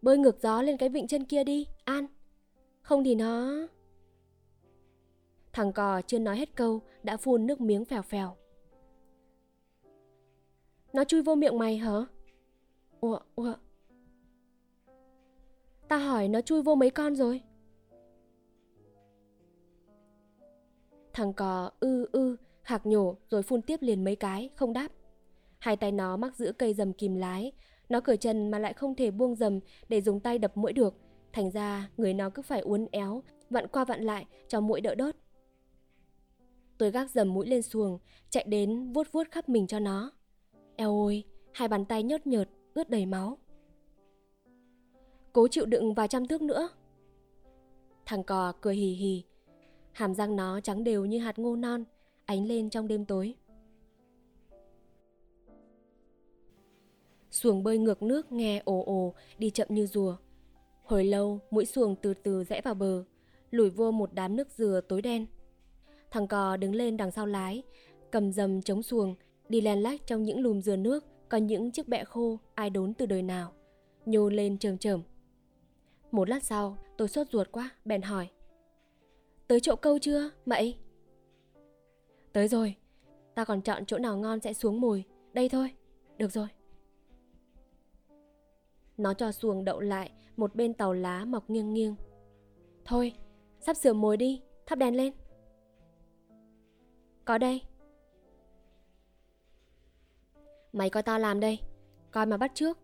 Bơi 0.01 0.17
ngược 0.17 0.41
gió 0.41 0.61
lên 0.61 0.77
cái 0.77 0.89
vịnh 0.89 1.07
chân 1.07 1.25
kia 1.25 1.43
đi, 1.43 1.67
An. 1.83 2.07
Không 2.81 3.03
thì 3.03 3.15
nó... 3.15 3.67
Thằng 5.53 5.73
cò 5.73 6.01
chưa 6.01 6.19
nói 6.19 6.37
hết 6.37 6.55
câu 6.55 6.81
đã 7.03 7.17
phun 7.17 7.47
nước 7.47 7.61
miếng 7.61 7.85
phèo 7.85 8.01
phèo. 8.01 8.35
Nó 10.93 11.03
chui 11.03 11.21
vô 11.21 11.35
miệng 11.35 11.57
mày 11.57 11.77
hả? 11.77 12.05
Ủa, 12.99 13.19
ủa. 13.35 13.53
Ta 15.91 15.97
hỏi 15.97 16.27
nó 16.27 16.41
chui 16.41 16.61
vô 16.61 16.75
mấy 16.75 16.89
con 16.89 17.15
rồi? 17.15 17.41
Thằng 21.13 21.33
cò 21.33 21.71
ư 21.79 22.05
ư 22.11 22.35
Hạc 22.61 22.85
nhổ 22.85 23.15
rồi 23.29 23.43
phun 23.43 23.61
tiếp 23.61 23.81
liền 23.81 24.03
mấy 24.03 24.15
cái, 24.15 24.49
không 24.55 24.73
đáp. 24.73 24.87
Hai 25.59 25.77
tay 25.77 25.91
nó 25.91 26.17
mắc 26.17 26.35
giữ 26.35 26.53
cây 26.57 26.73
dầm 26.73 26.93
kìm 26.93 27.15
lái. 27.15 27.51
Nó 27.89 28.01
cởi 28.01 28.17
chân 28.17 28.51
mà 28.51 28.59
lại 28.59 28.73
không 28.73 28.95
thể 28.95 29.11
buông 29.11 29.35
dầm 29.35 29.59
để 29.89 30.01
dùng 30.01 30.19
tay 30.19 30.37
đập 30.39 30.57
mũi 30.57 30.73
được. 30.73 30.95
Thành 31.33 31.51
ra 31.51 31.89
người 31.97 32.13
nó 32.13 32.29
cứ 32.29 32.41
phải 32.41 32.61
uốn 32.61 32.87
éo, 32.91 33.23
vặn 33.49 33.67
qua 33.67 33.85
vặn 33.85 34.03
lại 34.03 34.25
cho 34.47 34.61
mũi 34.61 34.81
đỡ 34.81 34.95
đốt. 34.95 35.15
Tôi 36.77 36.91
gác 36.91 37.11
dầm 37.11 37.33
mũi 37.33 37.47
lên 37.47 37.61
xuồng, 37.61 37.99
chạy 38.29 38.45
đến 38.47 38.91
vuốt 38.91 39.11
vuốt 39.11 39.31
khắp 39.31 39.49
mình 39.49 39.67
cho 39.67 39.79
nó. 39.79 40.11
Eo 40.75 40.89
ôi, 40.89 41.23
hai 41.53 41.67
bàn 41.67 41.85
tay 41.85 42.03
nhớt 42.03 42.27
nhợt, 42.27 42.49
ướt 42.73 42.89
đầy 42.89 43.05
máu. 43.05 43.37
Cố 45.33 45.47
chịu 45.47 45.65
đựng 45.65 45.93
vài 45.93 46.07
trăm 46.07 46.27
thước 46.27 46.41
nữa. 46.41 46.69
Thằng 48.05 48.23
cò 48.23 48.53
cười 48.61 48.75
hì 48.75 48.93
hì, 48.93 49.23
Hàm 49.91 50.15
răng 50.15 50.35
nó 50.35 50.59
trắng 50.59 50.83
đều 50.83 51.05
như 51.05 51.19
hạt 51.19 51.39
ngô 51.39 51.55
non, 51.55 51.83
Ánh 52.25 52.45
lên 52.47 52.69
trong 52.69 52.87
đêm 52.87 53.05
tối. 53.05 53.35
Xuồng 57.31 57.63
bơi 57.63 57.77
ngược 57.77 58.01
nước 58.01 58.31
nghe 58.31 58.61
ồ 58.65 58.83
ồ, 58.85 59.13
Đi 59.37 59.49
chậm 59.49 59.67
như 59.69 59.85
rùa. 59.85 60.15
Hồi 60.83 61.05
lâu, 61.05 61.39
mũi 61.51 61.65
xuồng 61.65 61.95
từ 61.95 62.13
từ 62.13 62.43
rẽ 62.43 62.61
vào 62.61 62.73
bờ, 62.73 63.03
lủi 63.51 63.69
vô 63.69 63.91
một 63.91 64.09
đám 64.13 64.35
nước 64.35 64.51
dừa 64.51 64.81
tối 64.87 65.01
đen. 65.01 65.25
Thằng 66.11 66.27
cò 66.27 66.57
đứng 66.57 66.75
lên 66.75 66.97
đằng 66.97 67.11
sau 67.11 67.25
lái, 67.25 67.63
Cầm 68.11 68.31
dầm 68.31 68.61
chống 68.61 68.83
xuồng, 68.83 69.15
Đi 69.49 69.61
len 69.61 69.79
lách 69.79 70.07
trong 70.07 70.23
những 70.23 70.39
lùm 70.39 70.61
dừa 70.61 70.75
nước, 70.75 71.05
Có 71.29 71.37
những 71.37 71.71
chiếc 71.71 71.87
bẹ 71.87 72.03
khô 72.03 72.39
ai 72.55 72.69
đốn 72.69 72.93
từ 72.93 73.05
đời 73.05 73.21
nào, 73.21 73.53
Nhô 74.05 74.29
lên 74.29 74.57
trầm 74.57 74.77
trầm 74.77 75.01
một 76.11 76.29
lát 76.29 76.43
sau, 76.43 76.77
tôi 76.97 77.07
sốt 77.07 77.27
ruột 77.31 77.51
quá, 77.51 77.69
Bèn 77.85 78.01
hỏi. 78.01 78.29
Tới 79.47 79.59
chỗ 79.59 79.75
câu 79.75 79.99
chưa, 79.99 80.29
mậy? 80.45 80.77
Tới 82.33 82.47
rồi, 82.47 82.75
Ta 83.35 83.45
còn 83.45 83.61
chọn 83.61 83.85
chỗ 83.85 83.97
nào 83.97 84.17
ngon 84.17 84.39
sẽ 84.39 84.53
xuống 84.53 84.81
mùi. 84.81 85.03
Đây 85.33 85.49
thôi, 85.49 85.71
Được 86.17 86.31
rồi. 86.31 86.47
Nó 88.97 89.13
cho 89.13 89.31
xuồng 89.31 89.65
đậu 89.65 89.79
lại, 89.79 90.11
Một 90.37 90.55
bên 90.55 90.73
tàu 90.73 90.93
lá 90.93 91.25
mọc 91.25 91.49
nghiêng 91.49 91.73
nghiêng. 91.73 91.95
Thôi, 92.85 93.13
Sắp 93.59 93.77
sửa 93.77 93.93
mồi 93.93 94.17
đi, 94.17 94.41
Thắp 94.65 94.79
đèn 94.79 94.95
lên. 94.95 95.13
Có 97.25 97.37
đây. 97.37 97.61
Mày 100.73 100.89
coi 100.89 101.03
tao 101.03 101.19
làm 101.19 101.39
đây, 101.39 101.59
Coi 102.11 102.25
mà 102.25 102.37
bắt 102.37 102.51
trước. 102.55 102.77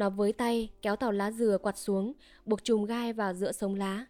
Nó 0.00 0.10
với 0.10 0.32
tay 0.32 0.70
kéo 0.82 0.96
tàu 0.96 1.12
lá 1.12 1.30
dừa 1.30 1.58
quạt 1.58 1.78
xuống, 1.78 2.12
Buộc 2.44 2.64
chùm 2.64 2.84
gai 2.84 3.12
vào 3.12 3.34
giữa 3.34 3.52
sống 3.52 3.74
lá 3.74 4.06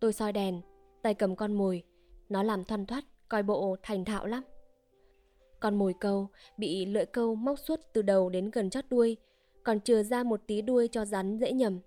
Tôi 0.00 0.12
soi 0.12 0.32
đèn, 0.32 0.60
Tay 1.02 1.14
cầm 1.14 1.36
con 1.36 1.52
mồi 1.52 1.82
Nó 2.28 2.42
làm 2.42 2.64
thoăn 2.64 2.86
thoắt, 2.86 3.04
Coi 3.28 3.42
bộ 3.42 3.76
thành 3.82 4.04
thạo 4.04 4.26
lắm 4.26 4.42
Con 5.60 5.74
mồi 5.74 5.94
câu 6.00 6.28
Bị 6.56 6.86
lưỡi 6.86 7.06
câu 7.06 7.34
móc 7.34 7.58
suốt 7.58 7.80
từ 7.92 8.02
đầu 8.02 8.28
đến 8.28 8.50
gần 8.50 8.70
chót 8.70 8.84
đuôi, 8.90 9.16
Còn 9.62 9.80
chừa 9.80 10.02
ra 10.02 10.22
một 10.22 10.40
tí 10.46 10.62
đuôi 10.62 10.88
cho 10.88 11.04
rắn 11.04 11.38
dễ 11.38 11.52
nhầm 11.52 11.80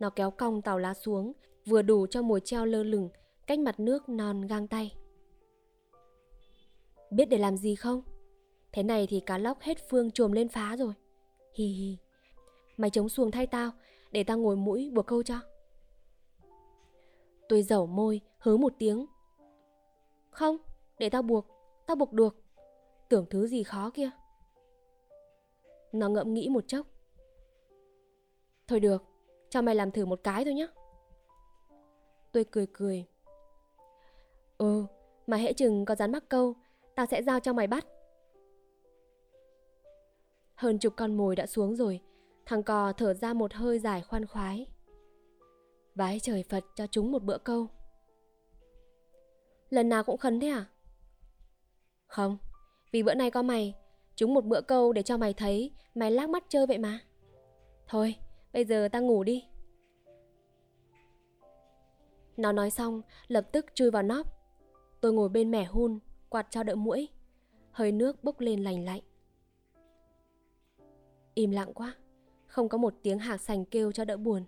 Nó 0.00 0.10
kéo 0.10 0.30
cong 0.30 0.62
tàu 0.62 0.78
lá 0.78 0.94
xuống, 0.94 1.32
Vừa 1.66 1.82
đủ 1.82 2.06
cho 2.06 2.22
mồi 2.22 2.40
treo 2.44 2.66
lơ 2.66 2.82
lửng, 2.82 3.08
Cách 3.46 3.58
mặt 3.58 3.80
nước 3.80 4.08
non 4.08 4.46
gang 4.46 4.68
tay 4.68 4.94
Biết 7.10 7.24
để 7.24 7.38
làm 7.38 7.56
gì 7.56 7.74
không? 7.74 8.02
Thế 8.72 8.82
này 8.82 9.06
thì 9.06 9.20
cá 9.20 9.38
lóc 9.38 9.60
hết 9.60 9.78
phương 9.90 10.10
chồm 10.10 10.32
lên 10.32 10.48
phá 10.48 10.76
rồi. 10.76 10.94
Hi 11.54 11.66
hi. 11.66 12.03
Mày 12.76 12.90
chống 12.90 13.08
xuồng 13.08 13.30
thay 13.30 13.46
tao, 13.46 13.70
để 14.12 14.24
tao 14.24 14.38
ngồi 14.38 14.56
mũi 14.56 14.90
buộc 14.94 15.06
câu 15.06 15.22
cho. 15.22 15.40
Tôi 17.48 17.62
dẩu 17.62 17.86
môi, 17.86 18.20
hứ 18.38 18.56
một 18.56 18.72
tiếng. 18.78 19.06
Không, 20.30 20.56
để 20.98 21.10
tao 21.10 21.22
buộc, 21.22 21.46
tao 21.86 21.96
buộc 21.96 22.12
được. 22.12 22.36
Tưởng 23.08 23.26
thứ 23.30 23.46
gì 23.46 23.62
khó 23.62 23.90
kia. 23.94 24.10
Nó 25.92 26.08
ngậm 26.08 26.34
nghĩ 26.34 26.48
một 26.48 26.64
chốc. 26.68 26.86
Thôi 28.68 28.80
được, 28.80 29.04
cho 29.50 29.62
mày 29.62 29.74
làm 29.74 29.90
thử 29.90 30.06
một 30.06 30.20
cái 30.24 30.44
thôi 30.44 30.54
nhé. 30.54 30.66
Tôi 32.32 32.44
cười 32.44 32.66
cười. 32.72 33.06
Ừ, 34.58 34.86
mà 35.26 35.36
hễ 35.36 35.52
chừng 35.52 35.84
có 35.84 35.94
dán 35.94 36.12
mắc 36.12 36.24
câu, 36.28 36.54
tao 36.94 37.06
sẽ 37.06 37.22
giao 37.22 37.40
cho 37.40 37.52
mày 37.52 37.66
bắt. 37.66 37.86
Hơn 40.54 40.78
chục 40.78 40.92
con 40.96 41.16
mồi 41.16 41.36
đã 41.36 41.46
xuống 41.46 41.76
rồi, 41.76 42.00
thằng 42.46 42.62
cò 42.62 42.92
thở 42.92 43.14
ra 43.14 43.32
một 43.32 43.54
hơi 43.54 43.78
dài 43.78 44.02
khoan 44.02 44.26
khoái. 44.26 44.66
Vái 45.94 46.20
trời 46.20 46.44
Phật 46.48 46.64
cho 46.74 46.86
chúng 46.86 47.12
một 47.12 47.22
bữa 47.22 47.38
câu. 47.38 47.66
Lần 49.70 49.88
nào 49.88 50.04
cũng 50.04 50.18
khấn 50.18 50.40
thế 50.40 50.48
à? 50.48 50.66
Không, 52.06 52.38
vì 52.92 53.02
bữa 53.02 53.14
nay 53.14 53.30
có 53.30 53.42
mày, 53.42 53.74
chúng 54.16 54.34
một 54.34 54.44
bữa 54.44 54.60
câu 54.60 54.92
để 54.92 55.02
cho 55.02 55.16
mày 55.16 55.34
thấy 55.34 55.70
mày 55.94 56.10
lác 56.10 56.30
mắt 56.30 56.44
chơi 56.48 56.66
vậy 56.66 56.78
mà. 56.78 57.00
Thôi, 57.88 58.16
bây 58.52 58.64
giờ 58.64 58.88
ta 58.92 59.00
ngủ 59.00 59.24
đi. 59.24 59.44
Nó 62.36 62.52
nói 62.52 62.70
xong, 62.70 63.02
lập 63.28 63.48
tức 63.52 63.66
chui 63.74 63.90
vào 63.90 64.02
nóc. 64.02 64.26
Tôi 65.00 65.12
ngồi 65.12 65.28
bên 65.28 65.50
mẻ 65.50 65.64
hun, 65.64 65.98
quạt 66.28 66.46
cho 66.50 66.62
đỡ 66.62 66.74
mũi. 66.74 67.08
Hơi 67.70 67.92
nước 67.92 68.24
bốc 68.24 68.40
lên 68.40 68.64
lành 68.64 68.84
lạnh. 68.84 69.00
Im 71.34 71.50
lặng 71.50 71.74
quá, 71.74 71.94
không 72.54 72.68
có 72.68 72.78
một 72.78 72.94
tiếng 73.02 73.18
hạc 73.18 73.40
sành 73.40 73.64
kêu 73.64 73.92
cho 73.92 74.04
đỡ 74.04 74.16
buồn. 74.16 74.44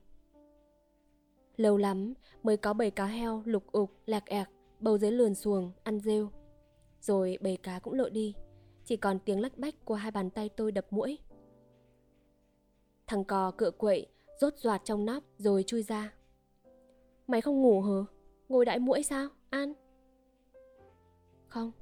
Lâu 1.57 1.77
lắm 1.77 2.15
mới 2.43 2.57
có 2.57 2.73
bầy 2.73 2.91
cá 2.91 3.07
heo 3.07 3.43
lục 3.45 3.73
ục, 3.73 3.91
lạc 4.07 4.27
ẹc, 4.27 4.49
bầu 4.81 4.99
dưới 4.99 5.11
lườn 5.11 5.35
xuồng, 5.35 5.73
ăn 5.83 6.01
rêu. 6.01 6.31
Rồi 7.01 7.39
bầy 7.41 7.57
cá 7.57 7.79
cũng 7.79 7.95
lội 7.95 8.11
đi, 8.11 8.35
chỉ 8.85 8.97
còn 8.97 9.19
tiếng 9.19 9.41
lách 9.41 9.59
bách 9.59 9.85
của 9.85 9.95
hai 9.95 10.11
bàn 10.11 10.31
tay 10.31 10.49
tôi 10.49 10.73
đập 10.73 10.87
mũi. 10.91 11.19
Thằng 13.07 13.25
cò 13.25 13.51
cựa 13.51 13.71
quậy, 13.71 14.07
rốt 14.41 14.55
doạt 14.57 14.81
trong 14.85 15.05
nóc 15.05 15.25
rồi 15.39 15.63
chui 15.63 15.83
ra. 15.83 16.15
Mày 17.27 17.41
không 17.41 17.63
ngủ 17.63 17.83
hả? 17.83 18.05
Ngồi 18.49 18.65
đại 18.65 18.79
mũi 18.79 19.03
sao? 19.03 19.29
An? 19.51 19.73
Không. 21.49 21.73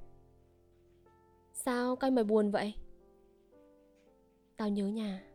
Sao 1.53 1.97
coi 1.97 2.11
mày 2.11 2.25
buồn 2.25 2.51
vậy? 2.51 2.75
Tao 4.57 4.69
nhớ 4.69 4.87
nhà 4.87 5.34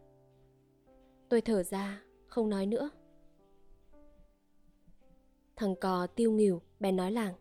Tôi 1.29 1.41
thở 1.41 1.63
ra, 1.63 2.01
Không 2.27 2.49
nói 2.49 2.65
nữa. 2.65 2.89
Thằng 5.55 5.75
cò 5.75 6.07
tiêu 6.07 6.31
nghỉu, 6.31 6.61
Bèn 6.79 6.95
nói 6.95 7.11
làng. 7.11 7.33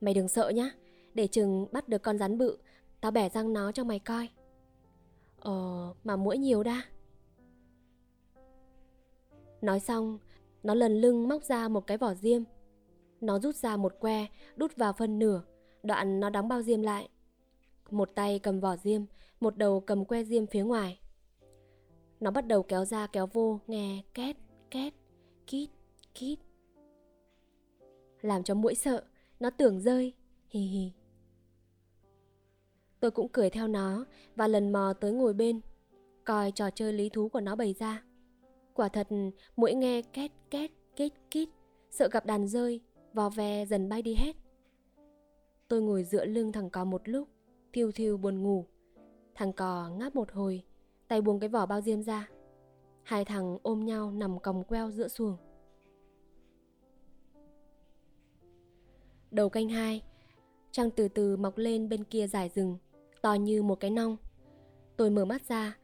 Mày 0.00 0.14
đừng 0.14 0.28
sợ 0.28 0.48
nhá, 0.48 0.70
Để 1.14 1.26
chừng 1.26 1.66
bắt 1.72 1.88
được 1.88 2.02
con 2.02 2.18
rắn 2.18 2.38
bự, 2.38 2.58
Tao 3.00 3.10
bẻ 3.10 3.28
răng 3.28 3.52
nó 3.52 3.72
cho 3.72 3.84
mày 3.84 3.98
coi. 3.98 4.28
Ờ 5.40 5.94
mà 6.04 6.16
mũi 6.16 6.38
nhiều 6.38 6.62
đa. 6.62 6.82
Nói 9.60 9.80
xong, 9.80 10.18
Nó 10.62 10.74
lần 10.74 11.00
lưng 11.00 11.28
móc 11.28 11.44
ra 11.44 11.68
một 11.68 11.86
cái 11.86 11.98
vỏ 11.98 12.14
diêm. 12.14 12.42
Nó 13.20 13.38
rút 13.38 13.54
ra 13.54 13.76
một 13.76 14.00
que, 14.00 14.26
Đút 14.56 14.76
vào 14.76 14.92
phân 14.92 15.18
nửa, 15.18 15.42
Đoạn 15.82 16.20
nó 16.20 16.30
đóng 16.30 16.48
bao 16.48 16.62
diêm 16.62 16.82
lại. 16.82 17.08
Một 17.90 18.10
tay 18.14 18.38
cầm 18.38 18.60
vỏ 18.60 18.76
diêm, 18.76 19.02
một 19.40 19.56
đầu 19.56 19.80
cầm 19.80 20.04
que 20.04 20.24
diêm 20.24 20.46
phía 20.46 20.62
ngoài. 20.62 21.01
Nó 22.22 22.30
bắt 22.30 22.46
đầu 22.46 22.62
kéo 22.62 22.84
ra 22.84 23.06
kéo 23.06 23.26
vô, 23.26 23.60
nghe 23.66 24.02
két, 24.14 24.36
két, 24.70 24.94
kít, 25.46 25.70
kít. 26.14 26.38
Làm 28.20 28.42
cho 28.42 28.54
mũi 28.54 28.74
sợ, 28.74 29.04
nó 29.40 29.50
tưởng 29.50 29.80
rơi, 29.80 30.14
hì 30.48 30.60
hì. 30.60 30.92
Tôi 33.00 33.10
cũng 33.10 33.28
cười 33.28 33.50
theo 33.50 33.68
nó 33.68 34.04
và 34.36 34.48
lần 34.48 34.72
mò 34.72 34.92
tới 35.00 35.12
ngồi 35.12 35.34
bên, 35.34 35.60
coi 36.24 36.50
trò 36.50 36.70
chơi 36.70 36.92
lý 36.92 37.08
thú 37.08 37.28
của 37.28 37.40
nó 37.40 37.56
bày 37.56 37.74
ra. 37.78 38.02
Quả 38.74 38.88
thật, 38.88 39.08
mũi 39.56 39.74
nghe 39.74 40.02
két 40.02 40.30
két, 40.50 40.70
kít 40.96 41.12
kít, 41.30 41.48
sợ 41.90 42.08
gặp 42.12 42.26
đàn 42.26 42.48
rơi, 42.48 42.80
vò 43.12 43.28
ve 43.28 43.66
dần 43.66 43.88
bay 43.88 44.02
đi 44.02 44.14
hết. 44.14 44.36
Tôi 45.68 45.82
ngồi 45.82 46.04
dựa 46.04 46.24
lưng 46.24 46.52
thằng 46.52 46.70
cò 46.70 46.84
một 46.84 47.08
lúc, 47.08 47.28
thiêu 47.72 47.92
thiêu 47.92 48.16
buồn 48.16 48.42
ngủ. 48.42 48.66
Thằng 49.34 49.52
cò 49.52 49.88
ngáp 49.88 50.14
một 50.14 50.32
hồi, 50.32 50.64
tay 51.12 51.20
buông 51.20 51.40
cái 51.40 51.48
vỏ 51.48 51.66
bao 51.66 51.80
diêm 51.80 52.02
ra. 52.02 52.28
Hai 53.02 53.24
thằng 53.24 53.58
ôm 53.62 53.84
nhau 53.84 54.12
nằm 54.12 54.38
còng 54.38 54.64
queo 54.64 54.90
giữa 54.90 55.08
xuồng. 55.08 55.36
Đầu 59.30 59.48
canh 59.48 59.68
hai, 59.68 60.02
trăng 60.70 60.90
từ 60.90 61.08
từ 61.08 61.36
mọc 61.36 61.58
lên 61.58 61.88
bên 61.88 62.04
kia 62.04 62.26
dải 62.26 62.48
rừng, 62.48 62.78
to 63.22 63.34
như 63.34 63.62
một 63.62 63.80
cái 63.80 63.90
nong. 63.90 64.16
Tôi 64.96 65.10
mở 65.10 65.24
mắt 65.24 65.48
ra, 65.48 65.78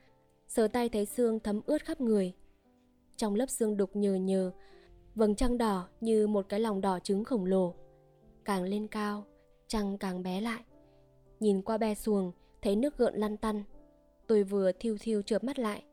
sờ 0.47 0.69
tay 0.69 0.88
thấy 0.88 1.07
xương 1.07 1.41
thấm 1.41 1.61
ướt 1.67 1.85
khắp 1.85 2.01
người. 2.01 2.35
Trong 3.17 3.35
lớp 3.35 3.51
xương 3.51 3.77
đục 3.77 3.97
nhờ 3.97 4.14
nhờ, 4.14 4.53
vầng 5.14 5.35
trăng 5.35 5.59
đỏ 5.59 5.88
như 6.01 6.27
một 6.27 6.49
cái 6.49 6.61
lòng 6.61 6.81
đỏ 6.81 6.99
trứng 6.99 7.25
khổng 7.25 7.45
lồ. 7.45 7.75
Càng 8.45 8.62
lên 8.62 8.88
cao, 8.88 9.25
trăng 9.67 9.99
càng 9.99 10.23
bé 10.23 10.41
lại. 10.41 10.64
Nhìn 11.41 11.62
qua 11.62 11.79
be 11.79 11.95
xuồng, 11.95 12.33
thấy 12.62 12.77
nước 12.77 12.99
gợn 12.99 13.14
lăn 13.14 13.37
tăn. 13.37 13.64
Tôi 14.29 14.43
vừa 14.43 14.73
thiêu 14.73 14.97
thiêu 15.01 15.23
chợp 15.23 15.45
mắt 15.45 15.59
lại, 15.59 15.85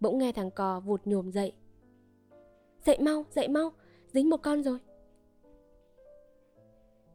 bỗng 0.00 0.18
nghe 0.18 0.32
thằng 0.32 0.50
cò 0.50 0.80
vụt 0.80 1.00
nhồm 1.04 1.30
dậy. 1.30 1.52
Dậy 2.86 2.98
mau, 3.00 3.24
dậy 3.30 3.48
mau, 3.48 3.72
dính 4.12 4.30
một 4.30 4.36
con 4.36 4.62
rồi. 4.62 4.78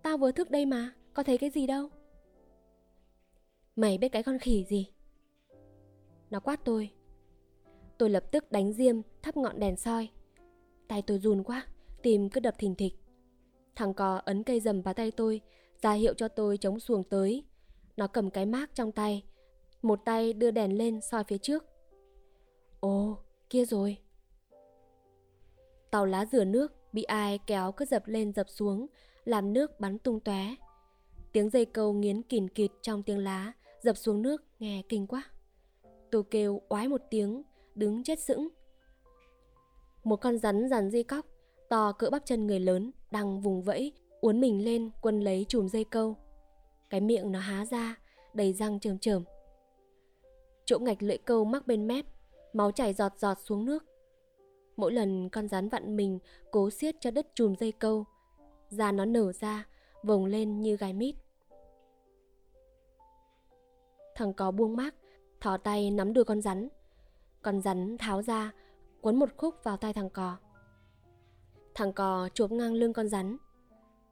Tao 0.04 0.18
vừa 0.18 0.32
thức 0.32 0.52
đây 0.52 0.66
mà, 0.66 0.94
có 1.14 1.24
thấy 1.24 1.38
cái 1.38 1.50
gì 1.50 1.68
đâu. 1.68 1.90
Mày 3.76 3.98
biết 3.98 4.10
cái 4.10 4.24
con 4.24 4.40
khỉ 4.40 4.66
gì? 4.70 4.92
Nó 6.30 6.40
quát 6.40 6.66
tôi. 6.66 6.92
Tôi 7.98 8.10
lập 8.10 8.32
tức 8.32 8.52
đánh 8.52 8.74
diêm, 8.74 8.96
thắp 9.22 9.38
ngọn 9.38 9.60
đèn 9.60 9.76
soi. 9.76 10.10
Tay 10.88 11.02
tôi 11.02 11.20
run 11.20 11.44
quá, 11.44 11.68
tim 12.02 12.30
cứ 12.30 12.40
đập 12.40 12.56
thình 12.58 12.76
thịch. 12.76 12.94
Thằng 13.76 13.94
cò 13.94 14.22
ấn 14.26 14.44
cây 14.44 14.60
dầm 14.60 14.82
vào 14.82 14.94
tay 14.94 15.12
tôi, 15.12 15.42
ra 15.82 15.94
hiệu 15.94 16.14
cho 16.14 16.28
tôi 16.28 16.58
chống 16.58 16.80
xuồng 16.80 17.04
tới, 17.04 17.44
nó 17.98 18.08
cầm 18.08 18.30
cái 18.30 18.46
mác 18.46 18.76
trong 18.76 18.92
tay 18.92 19.24
một 19.86 20.06
tay 20.06 20.34
đưa 20.34 20.52
đèn 20.52 20.78
lên 20.78 21.02
soi 21.02 21.24
phía 21.24 21.38
trước 21.38 21.65
Ồ, 22.80 23.17
kia 23.50 23.65
rồi. 23.65 23.98
Tàu 25.91 26.06
lá 26.06 26.26
rửa 26.26 26.43
nước 26.43 26.74
bị 26.93 27.04
ai 27.04 27.39
kéo 27.48 27.71
cứ 27.71 27.86
dập 27.86 28.04
lên 28.08 28.34
dập 28.34 28.50
xuống, 28.50 28.88
làm 29.26 29.54
nước 29.54 29.80
bắn 29.80 30.00
tung 30.00 30.19
tóe. 30.19 30.56
Tiếng 31.32 31.50
dây 31.50 31.65
câu 31.65 31.93
nghiến 31.93 32.21
kìn 32.21 32.50
kịt 32.50 32.71
trong 32.82 33.04
tiếng 33.04 33.17
lá, 33.17 33.54
dập 33.82 33.98
xuống 33.98 34.21
nước 34.21 34.43
nghe 34.60 34.82
kinh 34.89 35.08
quá. 35.08 35.24
Tôi 36.12 36.24
kêu 36.32 36.62
oái 36.69 36.88
một 36.88 37.02
tiếng, 37.10 37.43
đứng 37.76 38.04
chết 38.04 38.19
sững. 38.19 38.48
Một 40.04 40.15
con 40.15 40.38
rắn 40.38 40.69
rắn 40.69 40.91
dây 40.91 41.04
cóc, 41.04 41.26
to 41.69 41.91
cỡ 41.91 42.10
bắp 42.10 42.26
chân 42.26 42.48
người 42.48 42.60
lớn, 42.60 42.91
đang 43.12 43.41
vùng 43.41 43.63
vẫy, 43.63 43.93
uốn 44.21 44.41
mình 44.41 44.65
lên 44.65 44.89
quân 45.02 45.19
lấy 45.19 45.45
chùm 45.50 45.67
dây 45.67 45.84
câu. 45.84 46.17
Cái 46.89 47.02
miệng 47.02 47.32
nó 47.32 47.39
há 47.39 47.65
ra, 47.65 47.95
đầy 48.34 48.54
răng 48.54 48.80
trơm 48.80 49.00
trởm. 49.00 49.24
Chỗ 50.65 50.80
ngạch 50.80 51.04
lưỡi 51.04 51.17
câu 51.17 51.45
mắc 51.45 51.67
bên 51.67 51.88
mép, 51.88 52.06
máu 52.54 52.71
chảy 52.71 52.93
giọt 52.93 53.13
giọt 53.17 53.38
xuống 53.39 53.65
nước. 53.65 53.86
Mỗi 54.78 54.93
lần 54.93 55.30
con 55.30 55.47
rắn 55.47 55.69
vặn 55.69 55.95
mình 55.95 56.19
cố 56.51 56.69
siết 56.69 56.95
cho 56.99 57.12
đứt 57.12 57.28
chùm 57.36 57.56
dây 57.56 57.71
câu, 57.71 58.06
da 58.69 58.91
nó 58.91 59.06
nở 59.06 59.32
ra, 59.34 59.67
vồng 60.04 60.25
lên 60.25 60.62
như 60.62 60.78
gai 60.78 60.93
mít. 60.93 61.15
Thằng 64.15 64.34
có 64.34 64.51
buông 64.51 64.75
mác, 64.75 64.95
thò 65.41 65.58
tay 65.58 65.91
nắm 65.91 66.13
đuôi 66.13 66.25
con 66.25 66.41
rắn. 66.41 66.67
Con 67.41 67.62
rắn 67.62 67.97
tháo 67.97 68.21
ra, 68.21 68.51
quấn 69.01 69.19
một 69.19 69.30
khúc 69.38 69.56
vào 69.63 69.78
tay 69.78 69.93
thằng 69.93 70.10
cò. 70.10 70.38
Thằng 71.73 71.93
cò 71.93 72.30
chụp 72.34 72.51
ngang 72.51 72.73
lưng 72.73 72.93
con 72.93 73.10
rắn. 73.10 73.38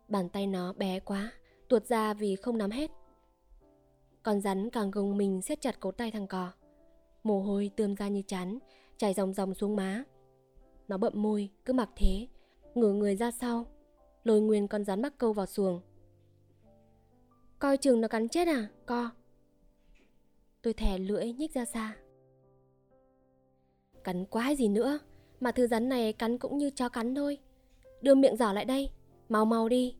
Bàn 0.08 0.30
tay 0.30 0.48
nó 0.48 0.74
bé 0.74 1.00
quá, 1.00 1.32
tuột 1.68 1.86
ra 1.86 2.14
vì 2.14 2.36
không 2.36 2.58
nắm 2.58 2.72
hết. 2.72 2.92
Con 4.24 4.42
rắn 4.42 4.70
càng 4.70 4.92
gồng 4.92 5.18
mình 5.18 5.42
siết 5.42 5.62
chặt 5.62 5.80
cổ 5.80 5.92
tay 5.92 6.12
thằng 6.12 6.28
cò. 6.28 6.52
Mồ 7.24 7.42
hôi 7.42 7.72
tươm 7.76 7.96
ra 7.96 8.08
như 8.08 8.22
chán, 8.28 8.60
chảy 8.98 9.14
dòng 9.14 9.34
dòng 9.34 9.54
xuống 9.54 9.76
má. 9.76 10.04
Nó 10.88 10.98
bậm 10.98 11.14
môi, 11.16 11.50
cứ 11.66 11.74
mặc 11.74 11.90
thế, 11.96 12.28
ngửa 12.76 12.92
người 12.92 13.16
ra 13.16 13.32
sau, 13.32 13.66
lôi 14.24 14.42
nguyên 14.42 14.68
con 14.68 14.86
rắn 14.86 15.02
mắc 15.02 15.14
câu 15.18 15.34
vào 15.34 15.46
xuồng. 15.46 15.82
Coi 17.60 17.78
chừng 17.78 18.02
nó 18.02 18.08
cắn 18.08 18.30
chết 18.30 18.48
à, 18.48 18.70
co. 18.86 19.10
Tôi 20.62 20.74
thẻ 20.74 20.98
lưỡi 20.98 21.34
nhích 21.34 21.54
ra 21.54 21.66
xa. 21.66 21.96
Cắn 24.04 24.26
quái 24.26 24.56
gì 24.56 24.68
nữa, 24.68 25.00
mà 25.40 25.52
thứ 25.52 25.68
rắn 25.68 25.90
này 25.90 26.14
cắn 26.14 26.38
cũng 26.38 26.58
như 26.58 26.70
chó 26.70 26.90
cắn 26.90 27.16
thôi. 27.16 27.38
Đưa 28.02 28.16
miệng 28.16 28.38
giỏ 28.38 28.54
lại 28.54 28.66
đây, 28.66 28.90
mau 29.30 29.46
mau 29.46 29.70
đi. 29.70 29.96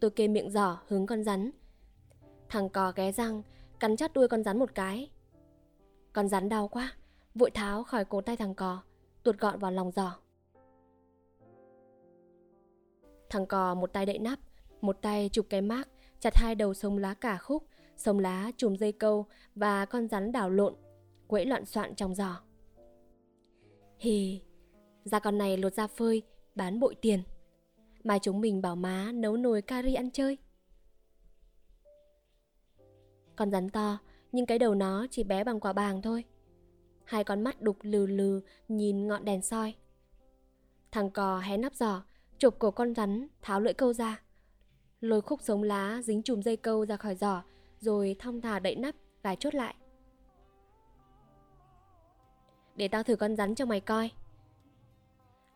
Tôi 0.00 0.10
kê 0.10 0.28
miệng 0.28 0.50
giỏ 0.50 0.78
hướng 0.88 1.06
con 1.06 1.24
rắn. 1.24 1.50
Thằng 2.48 2.68
cò 2.68 2.92
ghé 2.96 3.12
răng, 3.12 3.42
cắn 3.80 3.96
chặt 3.96 4.12
đuôi 4.14 4.28
con 4.28 4.42
rắn 4.42 4.58
một 4.58 4.74
cái. 4.74 5.10
Con 6.12 6.28
rắn 6.28 6.48
đau 6.48 6.68
quá, 6.68 6.92
vội 7.34 7.50
tháo 7.50 7.84
khỏi 7.84 8.04
cổ 8.04 8.20
tay 8.20 8.36
thằng 8.36 8.54
cò, 8.54 8.82
tuột 9.22 9.38
gọn 9.38 9.58
vào 9.58 9.70
lòng 9.70 9.90
giỏ. 9.90 10.16
Thằng 13.30 13.46
cò 13.46 13.74
một 13.74 13.92
tay 13.92 14.06
đậy 14.06 14.18
nắp, 14.18 14.38
một 14.80 14.98
tay 15.02 15.30
chụp 15.32 15.46
cái 15.50 15.60
mác, 15.60 15.88
chặt 16.20 16.36
hai 16.36 16.54
đầu 16.54 16.74
sông 16.74 16.98
lá 16.98 17.14
cả 17.14 17.38
khúc, 17.38 17.66
sông 17.96 18.18
lá 18.18 18.50
chùm 18.56 18.76
dây 18.76 18.92
câu 18.92 19.26
và 19.54 19.84
con 19.84 20.08
rắn 20.08 20.32
đảo 20.32 20.50
lộn, 20.50 20.74
quẫy 21.26 21.46
loạn 21.46 21.66
soạn 21.66 21.94
trong 21.94 22.14
giỏ. 22.14 22.40
Hì, 23.98 24.40
da 25.04 25.18
con 25.18 25.38
này 25.38 25.56
lột 25.56 25.74
ra 25.74 25.86
phơi, 25.86 26.22
bán 26.54 26.80
bội 26.80 26.94
tiền. 27.00 27.22
Mai 28.04 28.18
chúng 28.22 28.40
mình 28.40 28.62
bảo 28.62 28.76
má 28.76 29.12
nấu 29.14 29.36
nồi 29.36 29.62
cari 29.62 29.94
ăn 29.94 30.10
chơi. 30.10 30.38
Con 33.36 33.50
rắn 33.50 33.68
to, 33.68 33.98
nhưng 34.32 34.46
cái 34.46 34.58
đầu 34.58 34.74
nó 34.74 35.06
chỉ 35.10 35.24
bé 35.24 35.44
bằng 35.44 35.60
quả 35.60 35.72
bàng 35.72 36.02
thôi. 36.02 36.24
Hai 37.04 37.24
con 37.24 37.44
mắt 37.44 37.62
đục 37.62 37.76
lừ 37.82 38.06
lừ 38.06 38.40
nhìn 38.68 39.06
ngọn 39.06 39.24
đèn 39.24 39.42
soi. 39.42 39.74
Thằng 40.92 41.10
cò 41.10 41.38
hé 41.38 41.56
nắp 41.56 41.74
giỏ, 41.74 42.02
chụp 42.38 42.54
cổ 42.58 42.70
con 42.70 42.94
rắn, 42.94 43.28
tháo 43.42 43.60
lưỡi 43.60 43.74
câu 43.74 43.92
ra. 43.92 44.20
Lôi 45.00 45.20
khúc 45.20 45.42
sống 45.42 45.62
lá 45.62 46.00
dính 46.02 46.22
chùm 46.22 46.40
dây 46.40 46.56
câu 46.56 46.86
ra 46.86 46.96
khỏi 46.96 47.14
giỏ, 47.14 47.42
rồi 47.80 48.16
thong 48.18 48.40
thả 48.40 48.58
đậy 48.58 48.76
nắp, 48.76 48.94
và 49.22 49.34
chốt 49.34 49.54
lại. 49.54 49.74
Để 52.76 52.88
tao 52.88 53.02
thử 53.02 53.16
con 53.16 53.36
rắn 53.36 53.54
cho 53.54 53.66
mày 53.66 53.80
coi. 53.80 54.10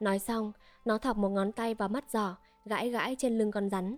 Nói 0.01 0.19
xong, 0.19 0.53
nó 0.85 0.99
thọc 0.99 1.17
một 1.17 1.29
ngón 1.29 1.53
tay 1.53 1.75
vào 1.75 1.89
mắt 1.89 2.11
giỏ, 2.11 2.37
gãi 2.65 2.91
gãi 2.91 3.17
trên 3.19 3.39
lưng 3.39 3.51
con 3.51 3.71
rắn. 3.71 3.97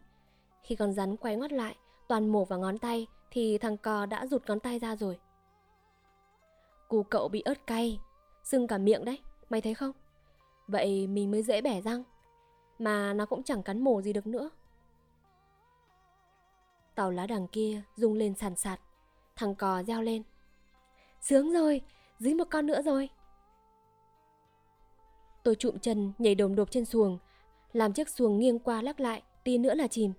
Khi 0.62 0.76
con 0.76 0.92
rắn 0.92 1.16
quay 1.16 1.36
ngoắt 1.36 1.52
lại, 1.52 1.76
toàn 2.08 2.28
mổ 2.28 2.44
vào 2.44 2.58
ngón 2.58 2.78
tay, 2.78 3.06
thì 3.32 3.58
thằng 3.58 3.76
cò 3.76 4.06
đã 4.06 4.26
rụt 4.26 4.42
ngón 4.46 4.60
tay 4.60 4.78
ra 4.78 4.96
rồi. 4.96 5.18
Cù 6.88 7.02
cậu 7.02 7.28
bị 7.28 7.40
ớt 7.40 7.66
cay, 7.66 8.00
sưng 8.44 8.66
cả 8.66 8.78
miệng 8.78 9.04
đấy, 9.04 9.18
mày 9.50 9.60
thấy 9.60 9.74
không? 9.74 9.92
Vậy 10.68 11.06
mình 11.06 11.30
mới 11.30 11.42
dễ 11.42 11.60
bẻ 11.60 11.80
răng, 11.80 12.02
mà 12.78 13.12
nó 13.12 13.26
cũng 13.26 13.42
chẳng 13.42 13.62
cắn 13.62 13.84
mổ 13.84 14.02
gì 14.02 14.12
được 14.12 14.26
nữa. 14.26 14.50
Tàu 16.94 17.10
lá 17.10 17.26
đằng 17.26 17.46
kia 17.48 17.82
rung 17.96 18.14
lên 18.14 18.34
sàn 18.34 18.56
sạt, 18.56 18.80
thằng 19.36 19.54
cò 19.54 19.82
reo 19.82 20.02
lên. 20.02 20.22
Sướng 21.20 21.52
rồi, 21.52 21.80
dính 22.18 22.36
một 22.36 22.50
con 22.50 22.66
nữa 22.66 22.82
rồi. 22.82 23.08
Tôi 25.42 25.54
trụm 25.54 25.78
chân 25.78 26.12
nhảy 26.18 26.34
đồm 26.34 26.54
đột 26.54 26.70
trên 26.70 26.84
xuồng, 26.84 27.18
làm 27.72 27.92
chiếc 27.92 28.08
xuồng 28.08 28.38
nghiêng 28.38 28.58
qua 28.58 28.82
lắc 28.82 29.00
lại, 29.00 29.22
tí 29.44 29.58
nữa 29.58 29.74
là 29.74 29.86
chìm. 29.86 30.12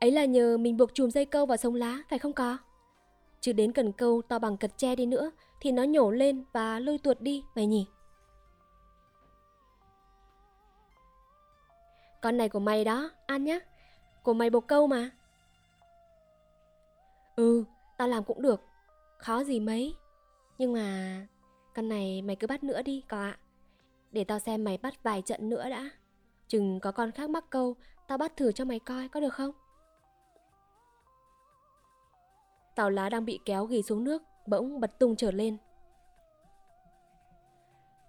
Ấy 0.00 0.10
là 0.10 0.24
nhờ 0.24 0.56
mình 0.56 0.76
buộc 0.76 0.94
chùm 0.94 1.10
dây 1.10 1.24
câu 1.24 1.46
vào 1.46 1.56
sông 1.56 1.74
lá, 1.74 1.98
phải 2.10 2.18
không 2.18 2.32
có? 2.32 2.58
Chứ 3.40 3.52
đến 3.52 3.72
cần 3.72 3.92
câu 3.92 4.22
to 4.28 4.38
bằng 4.38 4.56
cật 4.56 4.70
tre 4.76 4.96
đi 4.96 5.06
nữa 5.06 5.30
thì 5.60 5.72
nó 5.72 5.82
nhổ 5.82 6.10
lên 6.10 6.44
và 6.52 6.78
lôi 6.78 6.98
tuột 6.98 7.20
đi, 7.20 7.44
mày 7.54 7.66
nhỉ? 7.66 7.86
Con 12.22 12.36
này 12.36 12.48
của 12.48 12.58
mày 12.58 12.84
đó, 12.84 13.10
ăn 13.26 13.44
nhá. 13.44 13.58
Của 14.22 14.32
mày 14.32 14.50
buộc 14.50 14.66
câu 14.66 14.86
mà. 14.86 15.10
Ừ, 17.36 17.64
tao 17.98 18.08
làm 18.08 18.24
cũng 18.24 18.42
được. 18.42 18.60
Khó 19.18 19.44
gì 19.44 19.60
mấy. 19.60 19.94
Nhưng 20.58 20.72
mà 20.72 21.26
con 21.74 21.88
này 21.88 22.22
mày 22.22 22.36
cứ 22.36 22.46
bắt 22.46 22.64
nữa 22.64 22.82
đi 22.82 23.04
cò 23.08 23.22
ạ. 23.22 23.38
Để 24.12 24.24
tao 24.24 24.38
xem 24.38 24.64
mày 24.64 24.78
bắt 24.78 25.02
vài 25.02 25.22
trận 25.22 25.48
nữa 25.48 25.70
đã. 25.70 25.90
Chừng 26.48 26.80
có 26.80 26.92
con 26.92 27.12
khác 27.12 27.30
mắc 27.30 27.44
câu, 27.50 27.76
tao 28.08 28.18
bắt 28.18 28.36
thử 28.36 28.52
cho 28.52 28.64
mày 28.64 28.78
coi, 28.78 29.08
có 29.08 29.20
được 29.20 29.34
không? 29.34 29.52
Tàu 32.74 32.90
lá 32.90 33.08
đang 33.08 33.24
bị 33.24 33.40
kéo 33.44 33.64
ghi 33.64 33.82
xuống 33.82 34.04
nước, 34.04 34.22
bỗng 34.46 34.80
bật 34.80 34.98
tung 34.98 35.16
trở 35.16 35.30
lên. 35.30 35.56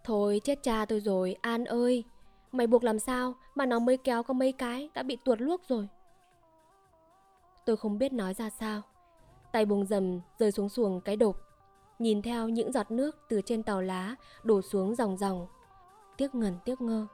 Thôi 0.03 0.41
chết 0.43 0.59
cha 0.63 0.85
tôi 0.85 0.99
rồi, 0.99 1.35
An 1.41 1.65
ơi. 1.65 2.03
Mày 2.51 2.67
buộc 2.67 2.83
làm 2.83 2.99
sao 2.99 3.33
mà 3.55 3.65
nó 3.65 3.79
mới 3.79 3.97
kéo 3.97 4.23
có 4.23 4.33
mấy 4.33 4.51
cái 4.51 4.89
đã 4.93 5.03
bị 5.03 5.17
tuột 5.25 5.41
luốc 5.41 5.61
rồi. 5.67 5.87
Tôi 7.65 7.77
không 7.77 7.97
biết 7.97 8.13
nói 8.13 8.33
ra 8.33 8.49
sao. 8.49 8.81
Tay 9.51 9.65
buông 9.65 9.85
dầm 9.85 10.19
rơi 10.39 10.51
xuống 10.51 10.69
xuồng 10.69 11.01
cái 11.01 11.15
đột. 11.15 11.35
Nhìn 11.99 12.21
theo 12.21 12.49
những 12.49 12.71
giọt 12.71 12.91
nước 12.91 13.17
từ 13.29 13.41
trên 13.45 13.63
tàu 13.63 13.81
lá 13.81 14.15
đổ 14.43 14.61
xuống 14.61 14.95
dòng 14.95 15.17
dòng. 15.17 15.47
Tiếc 16.17 16.35
ngẩn 16.35 16.57
tiếc 16.65 16.81
ngơ. 16.81 17.07